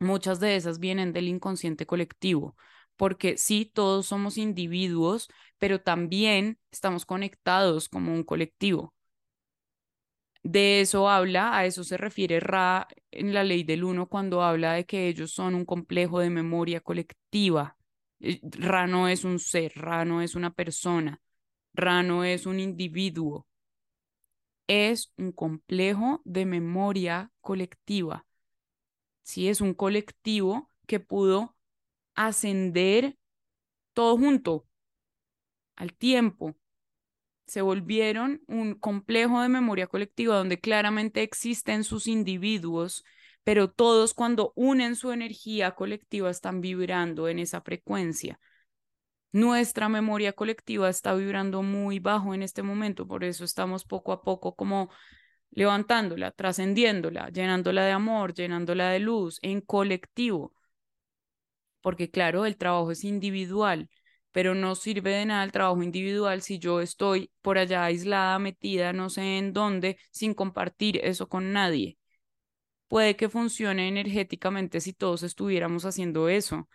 [0.00, 2.56] Muchas de esas vienen del inconsciente colectivo,
[2.98, 5.28] porque sí, todos somos individuos,
[5.58, 8.94] pero también estamos conectados como un colectivo.
[10.42, 14.72] De eso habla, a eso se refiere Ra en la ley del uno cuando habla
[14.74, 17.76] de que ellos son un complejo de memoria colectiva.
[18.20, 21.20] Eh, Ra no es un ser, Ra no es una persona,
[21.74, 23.46] Ra no es un individuo,
[24.66, 28.26] es un complejo de memoria colectiva.
[29.24, 31.56] Sí, es un colectivo que pudo
[32.26, 33.16] ascender
[33.92, 34.66] todo junto
[35.76, 36.56] al tiempo.
[37.46, 43.04] Se volvieron un complejo de memoria colectiva donde claramente existen sus individuos
[43.48, 48.38] pero todos cuando unen su energía colectiva están vibrando en esa frecuencia.
[49.32, 54.20] Nuestra memoria colectiva está vibrando muy bajo en este momento, por eso estamos poco a
[54.20, 54.90] poco como
[55.50, 60.52] levantándola, trascendiéndola, llenándola de amor, llenándola de luz en colectivo.
[61.80, 63.88] Porque claro, el trabajo es individual,
[64.32, 68.92] pero no sirve de nada el trabajo individual si yo estoy por allá aislada, metida,
[68.92, 71.98] no sé en dónde, sin compartir eso con nadie
[72.88, 76.68] puede que funcione energéticamente si todos estuviéramos haciendo eso.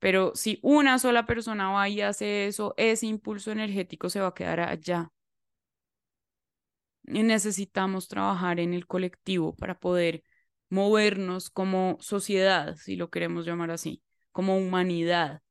[0.00, 4.34] Pero si una sola persona va y hace eso, ese impulso energético se va a
[4.34, 5.10] quedar allá.
[7.04, 10.22] Y necesitamos trabajar en el colectivo para poder
[10.68, 14.02] movernos como sociedad, si lo queremos llamar así,
[14.32, 15.42] como humanidad.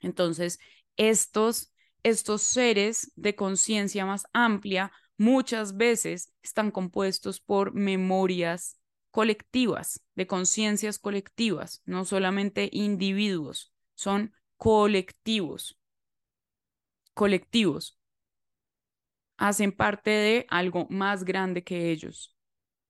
[0.00, 0.58] Entonces,
[0.96, 1.72] estos,
[2.02, 10.98] estos seres de conciencia más amplia muchas veces están compuestos por memorias colectivas, de conciencias
[10.98, 15.78] colectivas, no solamente individuos, son colectivos.
[17.14, 17.98] Colectivos.
[19.36, 22.36] Hacen parte de algo más grande que ellos.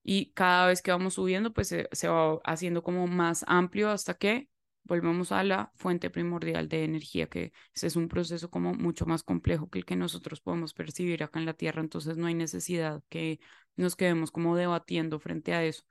[0.03, 4.49] Y cada vez que vamos subiendo, pues se, va haciendo como más amplio hasta que
[4.83, 9.23] volvemos a la fuente primordial de energía, que ese es un proceso como mucho más
[9.23, 13.03] complejo que el que nosotros podemos percibir acá en la Tierra, entonces no hay necesidad
[13.09, 13.39] que
[13.75, 15.83] nos quedemos como debatiendo frente a eso.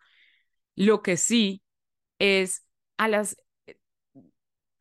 [0.76, 1.62] Lo que sí
[2.18, 2.66] es
[2.98, 3.36] a las
[3.66, 3.78] eh,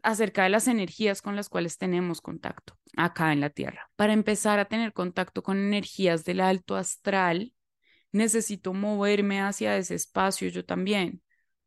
[0.03, 3.89] acerca de las energías con las cuales tenemos contacto acá en la Tierra.
[3.95, 7.53] Para empezar a tener contacto con energías del alto astral,
[8.11, 11.21] necesito moverme hacia ese espacio yo también.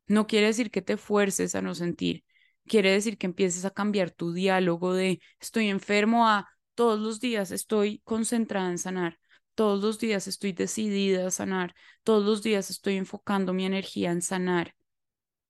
[0.06, 2.24] No quiere decir que te fuerces a no sentir,
[2.66, 7.50] quiere decir que empieces a cambiar tu diálogo de estoy enfermo a todos los días
[7.50, 9.18] estoy concentrada en sanar,
[9.54, 14.22] todos los días estoy decidida a sanar, todos los días estoy enfocando mi energía en
[14.22, 14.74] sanar,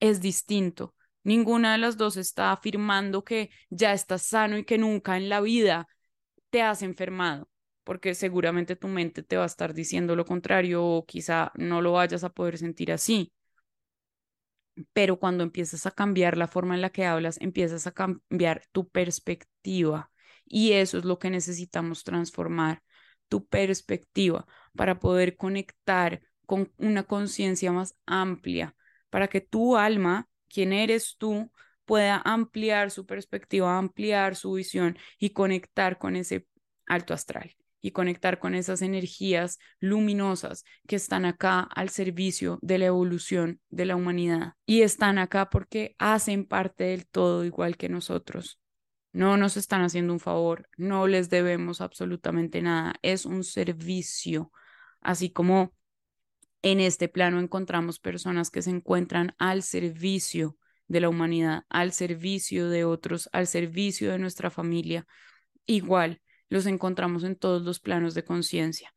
[0.00, 0.94] es distinto.
[1.24, 5.40] Ninguna de las dos está afirmando que ya estás sano y que nunca en la
[5.40, 5.86] vida
[6.50, 7.48] te has enfermado,
[7.84, 11.92] porque seguramente tu mente te va a estar diciendo lo contrario o quizá no lo
[11.92, 13.32] vayas a poder sentir así.
[14.92, 18.88] Pero cuando empiezas a cambiar la forma en la que hablas, empiezas a cambiar tu
[18.88, 20.10] perspectiva
[20.46, 22.82] y eso es lo que necesitamos transformar,
[23.28, 28.76] tu perspectiva para poder conectar con una conciencia más amplia,
[29.10, 31.50] para que tu alma, quien eres tú,
[31.84, 36.46] pueda ampliar su perspectiva, ampliar su visión y conectar con ese
[36.86, 42.86] alto astral y conectar con esas energías luminosas que están acá al servicio de la
[42.86, 44.54] evolución de la humanidad.
[44.64, 48.60] Y están acá porque hacen parte del todo igual que nosotros.
[49.12, 54.50] No nos están haciendo un favor, no les debemos absolutamente nada, es un servicio,
[55.02, 55.74] así como
[56.62, 60.56] en este plano encontramos personas que se encuentran al servicio
[60.86, 65.06] de la humanidad, al servicio de otros, al servicio de nuestra familia.
[65.66, 66.22] Igual,
[66.52, 68.94] los encontramos en todos los planos de conciencia.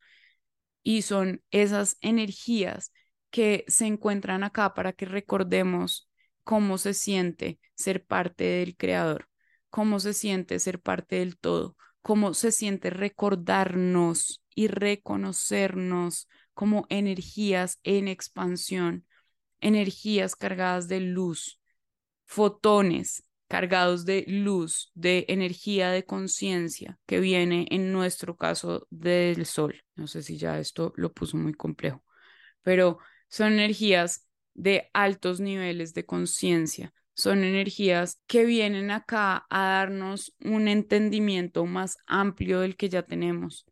[0.82, 2.92] Y son esas energías
[3.30, 6.10] que se encuentran acá para que recordemos
[6.44, 9.28] cómo se siente ser parte del Creador,
[9.70, 17.80] cómo se siente ser parte del todo, cómo se siente recordarnos y reconocernos como energías
[17.84, 19.06] en expansión,
[19.60, 21.60] energías cargadas de luz,
[22.26, 29.82] fotones cargados de luz, de energía de conciencia que viene en nuestro caso del sol.
[29.94, 32.02] No sé si ya esto lo puso muy complejo,
[32.62, 36.92] pero son energías de altos niveles de conciencia.
[37.14, 43.64] Son energías que vienen acá a darnos un entendimiento más amplio del que ya tenemos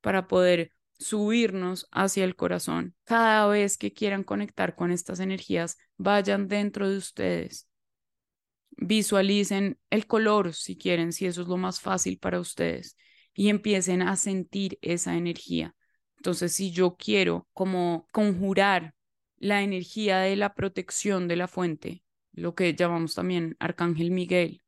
[0.00, 2.94] para poder subirnos hacia el corazón.
[3.04, 7.65] Cada vez que quieran conectar con estas energías, vayan dentro de ustedes.
[8.76, 12.96] Visualicen el color si quieren, si eso es lo más fácil para ustedes,
[13.34, 15.74] y empiecen a sentir esa energía.
[16.16, 18.94] Entonces, si yo quiero como conjurar
[19.38, 22.02] la energía de la protección de la fuente,
[22.32, 24.62] lo que llamamos también Arcángel Miguel,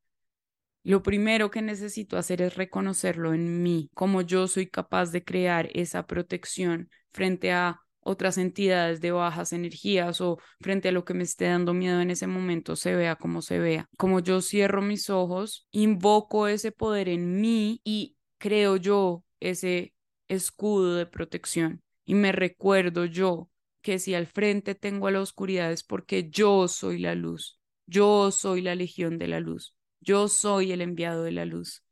[0.83, 5.69] lo primero que necesito hacer es reconocerlo en mí, como yo soy capaz de crear
[5.75, 11.25] esa protección frente a otras entidades de bajas energías o frente a lo que me
[11.25, 13.87] esté dando miedo en ese momento, se vea como se vea.
[13.97, 19.95] Como yo cierro mis ojos, invoco ese poder en mí y creo yo ese
[20.29, 23.51] escudo de protección y me recuerdo yo
[23.83, 28.31] que si al frente tengo a la oscuridad es porque yo soy la luz, yo
[28.31, 29.75] soy la legión de la luz.
[30.01, 31.83] Yo soy el enviado de la luz.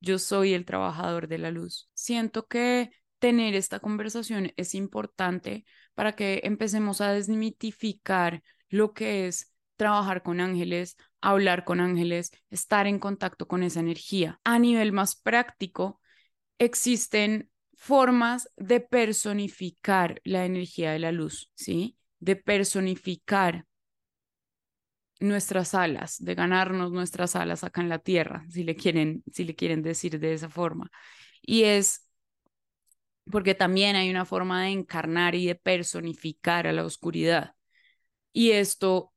[0.00, 1.88] Yo soy el trabajador de la luz.
[1.94, 5.64] Siento que tener esta conversación es importante
[5.94, 12.86] para que empecemos a desmitificar lo que es trabajar con ángeles, hablar con ángeles, estar
[12.86, 14.40] en contacto con esa energía.
[14.44, 16.00] A nivel más práctico,
[16.58, 21.96] existen formas de personificar la energía de la luz, ¿sí?
[22.18, 23.66] De personificar
[25.20, 29.54] nuestras alas, de ganarnos nuestras alas acá en la tierra, si le quieren, si le
[29.54, 30.90] quieren decir de esa forma.
[31.42, 32.05] Y es
[33.30, 37.54] porque también hay una forma de encarnar y de personificar a la oscuridad.
[38.32, 39.12] Y esto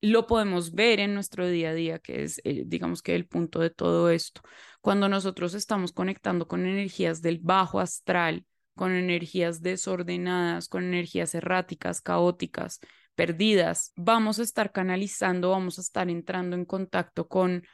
[0.00, 3.60] lo podemos ver en nuestro día a día, que es, eh, digamos que el punto
[3.60, 4.42] de todo esto.
[4.80, 8.44] Cuando nosotros estamos conectando con energías del bajo astral,
[8.74, 12.80] con energías desordenadas, con energías erráticas, caóticas,
[13.14, 17.64] perdidas, vamos a estar canalizando, vamos a estar entrando en contacto con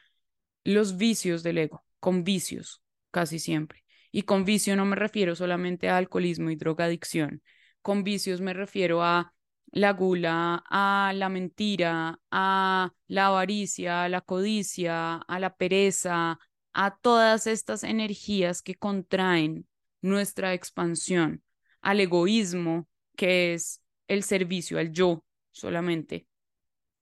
[0.65, 3.85] los vicios del ego, con vicios casi siempre.
[4.13, 7.43] Y con vicio no me refiero solamente a alcoholismo y drogadicción.
[7.83, 9.33] Con vicios me refiero a
[9.73, 16.39] la gula, a la mentira, a la avaricia, a la codicia, a la pereza,
[16.73, 19.67] a todas estas energías que contraen
[20.03, 21.43] nuestra expansión,
[21.81, 26.27] al egoísmo, que es el servicio al yo, solamente.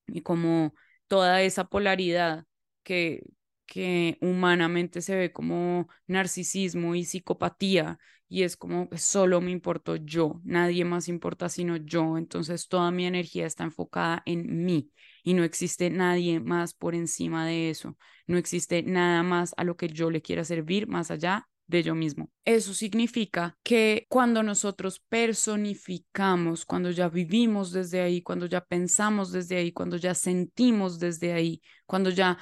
[0.06, 0.74] Y como
[1.06, 2.44] toda esa polaridad
[2.82, 3.22] que,
[3.68, 10.40] que humanamente se ve como narcisismo y psicopatía y es como solo me importo yo,
[10.44, 14.90] nadie más importa sino yo, entonces toda mi energía está enfocada en mí
[15.22, 17.96] y no existe nadie más por encima de eso,
[18.26, 21.94] no existe nada más a lo que yo le quiera servir más allá de yo
[21.94, 22.30] mismo.
[22.44, 29.58] Eso significa que cuando nosotros personificamos, cuando ya vivimos desde ahí, cuando ya pensamos desde
[29.58, 32.38] ahí, cuando ya sentimos desde ahí, cuando ya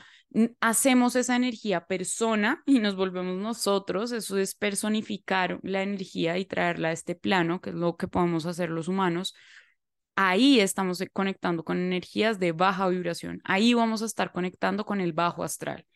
[0.60, 6.88] hacemos esa energía persona y nos volvemos nosotros, eso es personificar la energía y traerla
[6.88, 9.34] a este plano, que es lo que podemos hacer los humanos,
[10.14, 15.12] ahí estamos conectando con energías de baja vibración, ahí vamos a estar conectando con el
[15.12, 15.86] bajo astral.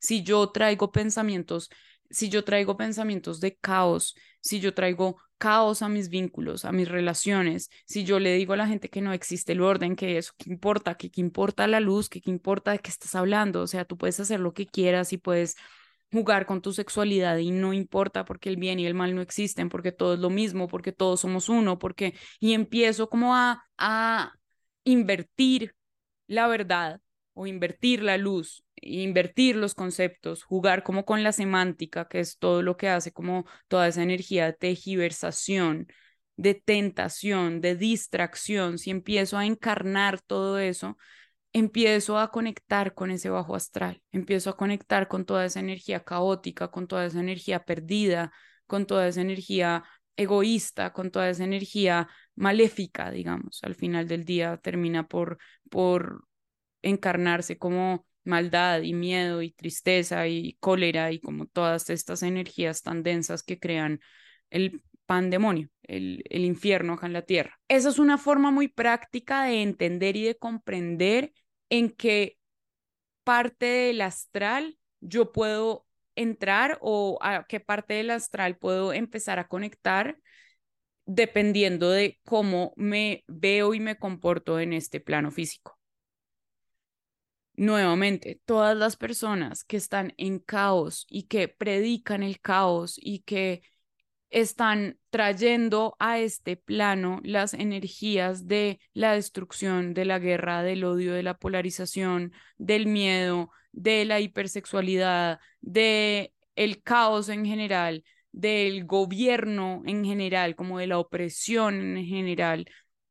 [0.00, 1.70] Si yo traigo pensamientos,
[2.10, 6.88] si yo traigo pensamientos de caos, si yo traigo caos a mis vínculos, a mis
[6.88, 10.32] relaciones, si yo le digo a la gente que no existe el orden, que eso,
[10.38, 10.96] ¿qué importa?
[10.96, 12.08] ¿Qué, qué importa la luz?
[12.08, 13.62] ¿Qué, ¿Qué importa de qué estás hablando?
[13.62, 15.56] O sea, tú puedes hacer lo que quieras y puedes
[16.10, 19.68] jugar con tu sexualidad y no importa porque el bien y el mal no existen,
[19.68, 24.32] porque todo es lo mismo, porque todos somos uno, porque y empiezo como a, a
[24.84, 25.74] invertir
[26.26, 27.00] la verdad
[27.34, 32.62] o invertir la luz, invertir los conceptos, jugar como con la semántica, que es todo
[32.62, 35.88] lo que hace como toda esa energía de tejiversación,
[36.36, 40.96] de tentación, de distracción, si empiezo a encarnar todo eso,
[41.52, 46.68] empiezo a conectar con ese bajo astral, empiezo a conectar con toda esa energía caótica,
[46.68, 48.32] con toda esa energía perdida,
[48.66, 49.84] con toda esa energía
[50.16, 53.60] egoísta, con toda esa energía maléfica, digamos.
[53.62, 55.38] Al final del día termina por,
[55.70, 56.24] por
[56.82, 63.02] encarnarse como maldad y miedo y tristeza y cólera y como todas estas energías tan
[63.02, 64.00] densas que crean
[64.50, 67.58] el pandemonio, el, el infierno acá en la tierra.
[67.68, 71.32] Esa es una forma muy práctica de entender y de comprender
[71.70, 72.38] en qué
[73.24, 79.48] parte del astral yo puedo entrar o a qué parte del astral puedo empezar a
[79.48, 80.18] conectar
[81.06, 85.77] dependiendo de cómo me veo y me comporto en este plano físico.
[87.58, 93.62] Nuevamente, todas las personas que están en caos y que predican el caos y que
[94.30, 101.14] están trayendo a este plano las energías de la destrucción, de la guerra, del odio,
[101.14, 109.82] de la polarización, del miedo, de la hipersexualidad, de el caos en general, del gobierno
[109.84, 112.66] en general, como de la opresión en general,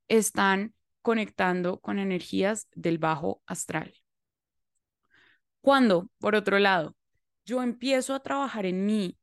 [0.07, 3.93] están conectando con energías del bajo astral.
[5.67, 6.95] Cuando, por otro lado,
[7.45, 9.17] yo empiezo a trabajar en mí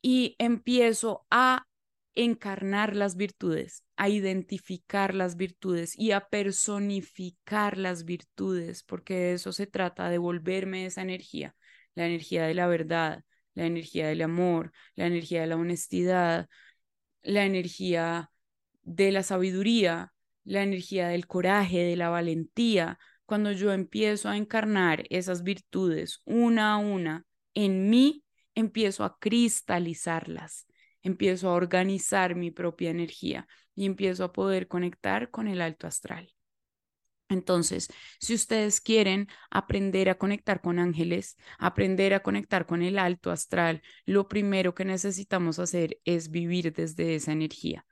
[0.00, 1.66] y empiezo a
[2.14, 9.52] encarnar las virtudes, a identificar las virtudes y a personificar las virtudes, porque de eso
[9.52, 11.54] se trata, de volverme esa energía,
[11.94, 13.22] la energía de la verdad,
[13.52, 16.48] la energía del amor, la energía de la honestidad,
[17.20, 18.30] la energía
[18.84, 20.14] de la sabiduría,
[20.44, 22.98] la energía del coraje, de la valentía,
[23.28, 28.24] cuando yo empiezo a encarnar esas virtudes una a una en mí,
[28.54, 30.66] empiezo a cristalizarlas,
[31.02, 36.32] empiezo a organizar mi propia energía y empiezo a poder conectar con el alto astral.
[37.28, 37.88] Entonces,
[38.18, 43.82] si ustedes quieren aprender a conectar con ángeles, aprender a conectar con el alto astral,
[44.06, 47.84] lo primero que necesitamos hacer es vivir desde esa energía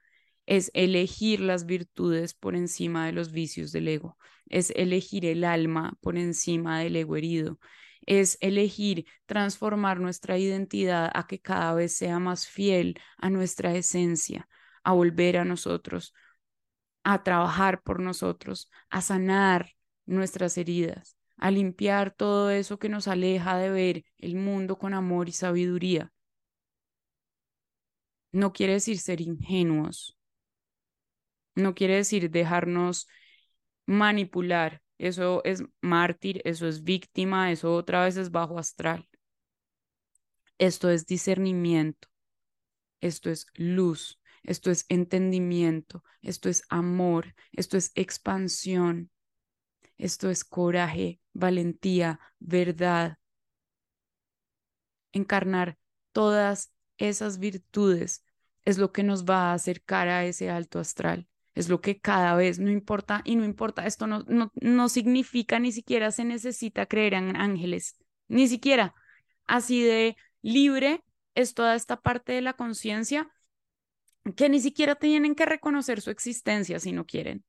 [0.46, 4.16] es elegir las virtudes por encima de los vicios del ego,
[4.48, 7.58] es elegir el alma por encima del ego herido,
[8.06, 14.48] es elegir transformar nuestra identidad a que cada vez sea más fiel a nuestra esencia,
[14.84, 16.14] a volver a nosotros,
[17.02, 19.72] a trabajar por nosotros, a sanar
[20.06, 25.28] nuestras heridas, a limpiar todo eso que nos aleja de ver el mundo con amor
[25.28, 26.12] y sabiduría.
[28.32, 30.16] No quiere decir ser ingenuos,
[31.56, 33.08] no quiere decir dejarnos
[33.86, 34.82] manipular.
[34.98, 39.08] Eso es mártir, eso es víctima, eso otra vez es bajo astral.
[40.58, 42.08] Esto es discernimiento,
[43.00, 49.10] esto es luz, esto es entendimiento, esto es amor, esto es expansión,
[49.98, 53.18] esto es coraje, valentía, verdad.
[55.12, 55.78] Encarnar
[56.12, 58.24] todas esas virtudes
[58.64, 62.36] es lo que nos va a acercar a ese alto astral es lo que cada
[62.36, 66.86] vez no importa y no importa, esto no, no, no significa ni siquiera se necesita
[66.86, 67.96] creer en ángeles,
[68.28, 68.94] ni siquiera
[69.46, 71.02] así de libre
[71.34, 73.28] es toda esta parte de la conciencia
[74.36, 77.44] que ni siquiera tienen que reconocer su existencia si no quieren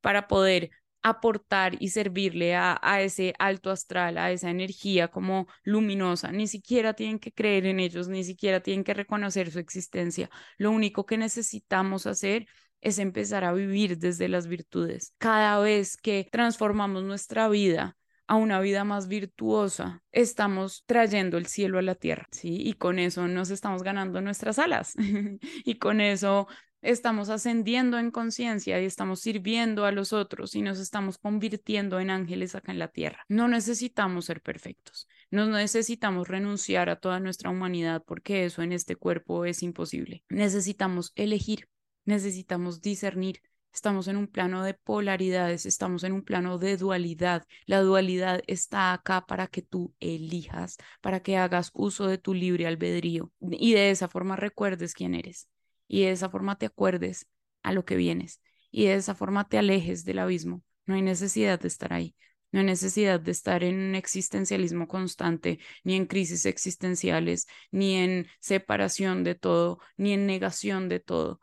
[0.00, 0.70] para poder
[1.02, 6.32] aportar y servirle a, a, ese alto astral, a esa energía como luminosa.
[6.32, 10.28] Ni siquiera tienen que creer en ellos, ni siquiera tienen que reconocer su existencia.
[10.58, 12.46] Lo único que necesitamos hacer
[12.86, 15.12] es empezar a vivir desde las virtudes.
[15.18, 17.96] Cada vez que transformamos nuestra vida
[18.28, 22.56] a una vida más virtuosa, estamos trayendo el cielo a la tierra, ¿sí?
[22.60, 24.94] Y con eso nos estamos ganando nuestras alas
[25.64, 26.46] y con eso
[26.80, 32.10] estamos ascendiendo en conciencia y estamos sirviendo a los otros y nos estamos convirtiendo en
[32.10, 33.24] ángeles acá en la tierra.
[33.28, 38.94] No necesitamos ser perfectos, no necesitamos renunciar a toda nuestra humanidad porque eso en este
[38.94, 40.22] cuerpo es imposible.
[40.28, 41.68] Necesitamos elegir,
[42.06, 43.42] necesitamos discernir,
[43.76, 47.46] Estamos en un plano de polaridades, estamos en un plano de dualidad.
[47.66, 52.66] La dualidad está acá para que tú elijas, para que hagas uso de tu libre
[52.66, 55.50] albedrío y de esa forma recuerdes quién eres
[55.86, 57.26] y de esa forma te acuerdes
[57.62, 60.62] a lo que vienes y de esa forma te alejes del abismo.
[60.86, 62.16] No hay necesidad de estar ahí.
[62.52, 68.26] No hay necesidad de estar en un existencialismo constante, ni en crisis existenciales, ni en
[68.40, 71.40] separación de todo, ni en negación de todo,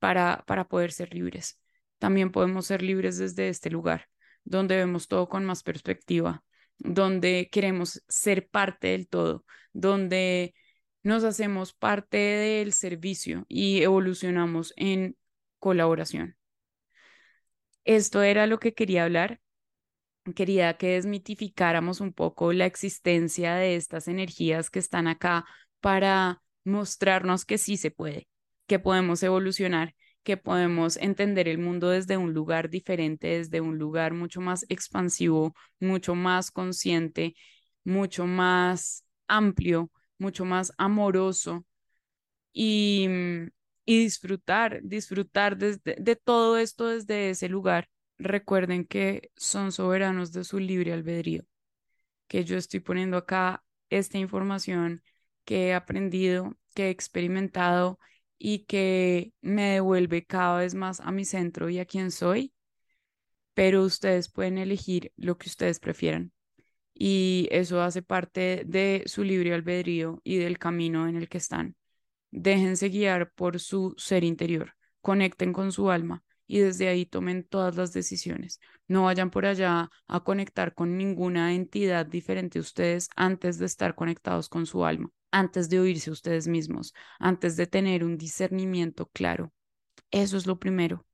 [0.00, 1.60] para, para poder ser libres
[2.00, 4.08] también podemos ser libres desde este lugar,
[4.42, 6.42] donde vemos todo con más perspectiva,
[6.78, 9.44] donde queremos ser parte del todo,
[9.74, 10.54] donde
[11.02, 15.16] nos hacemos parte del servicio y evolucionamos en
[15.58, 16.36] colaboración.
[17.84, 19.40] Esto era lo que quería hablar.
[20.34, 25.44] Quería que desmitificáramos un poco la existencia de estas energías que están acá
[25.80, 28.26] para mostrarnos que sí se puede,
[28.70, 34.14] que podemos evolucionar que podemos entender el mundo desde un lugar diferente, desde un lugar
[34.14, 37.34] mucho más expansivo, mucho más consciente,
[37.82, 41.64] mucho más amplio, mucho más amoroso
[42.52, 43.08] y,
[43.84, 47.88] y disfrutar, disfrutar de todo esto desde ese lugar.
[48.16, 51.42] Recuerden que son soberanos de su libre albedrío,
[52.28, 55.02] que yo estoy poniendo acá esta información
[55.44, 57.98] que he aprendido, que he experimentado
[58.42, 62.54] y que me devuelve cada vez más a mi centro y a quien soy,
[63.54, 66.32] pero ustedes pueden elegir lo que ustedes prefieran.
[66.94, 71.76] Y eso hace parte de su libre albedrío y del camino en el que están.
[72.30, 77.76] Déjense guiar por su ser interior, conecten con su alma y desde ahí tomen todas
[77.76, 78.58] las decisiones.
[78.88, 83.94] No vayan por allá a conectar con ninguna entidad diferente a ustedes antes de estar
[83.94, 89.52] conectados con su alma antes de oírse ustedes mismos, antes de tener un discernimiento claro.
[90.10, 91.06] Eso es lo primero.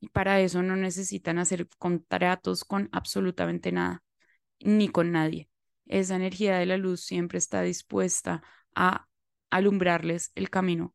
[0.00, 4.02] Y para eso no necesitan hacer contratos con absolutamente nada,
[4.60, 5.48] ni con nadie.
[5.86, 8.42] Esa energía de la luz siempre está dispuesta
[8.74, 9.08] a
[9.50, 10.94] alumbrarles el camino,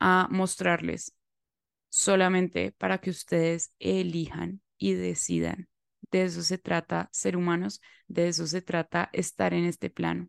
[0.00, 1.14] a mostrarles
[1.88, 5.68] solamente para que ustedes elijan y decidan.
[6.10, 10.28] De eso se trata ser humanos, de eso se trata estar en este plano.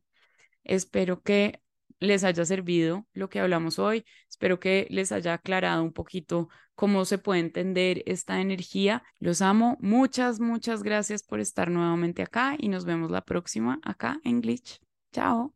[0.65, 1.61] Espero que
[1.99, 4.05] les haya servido lo que hablamos hoy.
[4.29, 9.03] Espero que les haya aclarado un poquito cómo se puede entender esta energía.
[9.19, 9.77] Los amo.
[9.79, 14.81] Muchas, muchas gracias por estar nuevamente acá y nos vemos la próxima acá en Glitch.
[15.13, 15.53] Chao.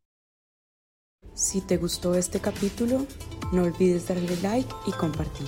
[1.34, 3.06] Si te gustó este capítulo,
[3.52, 5.48] no olvides darle like y compartir.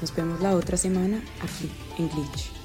[0.00, 2.55] Nos vemos la otra semana aquí en Glitch.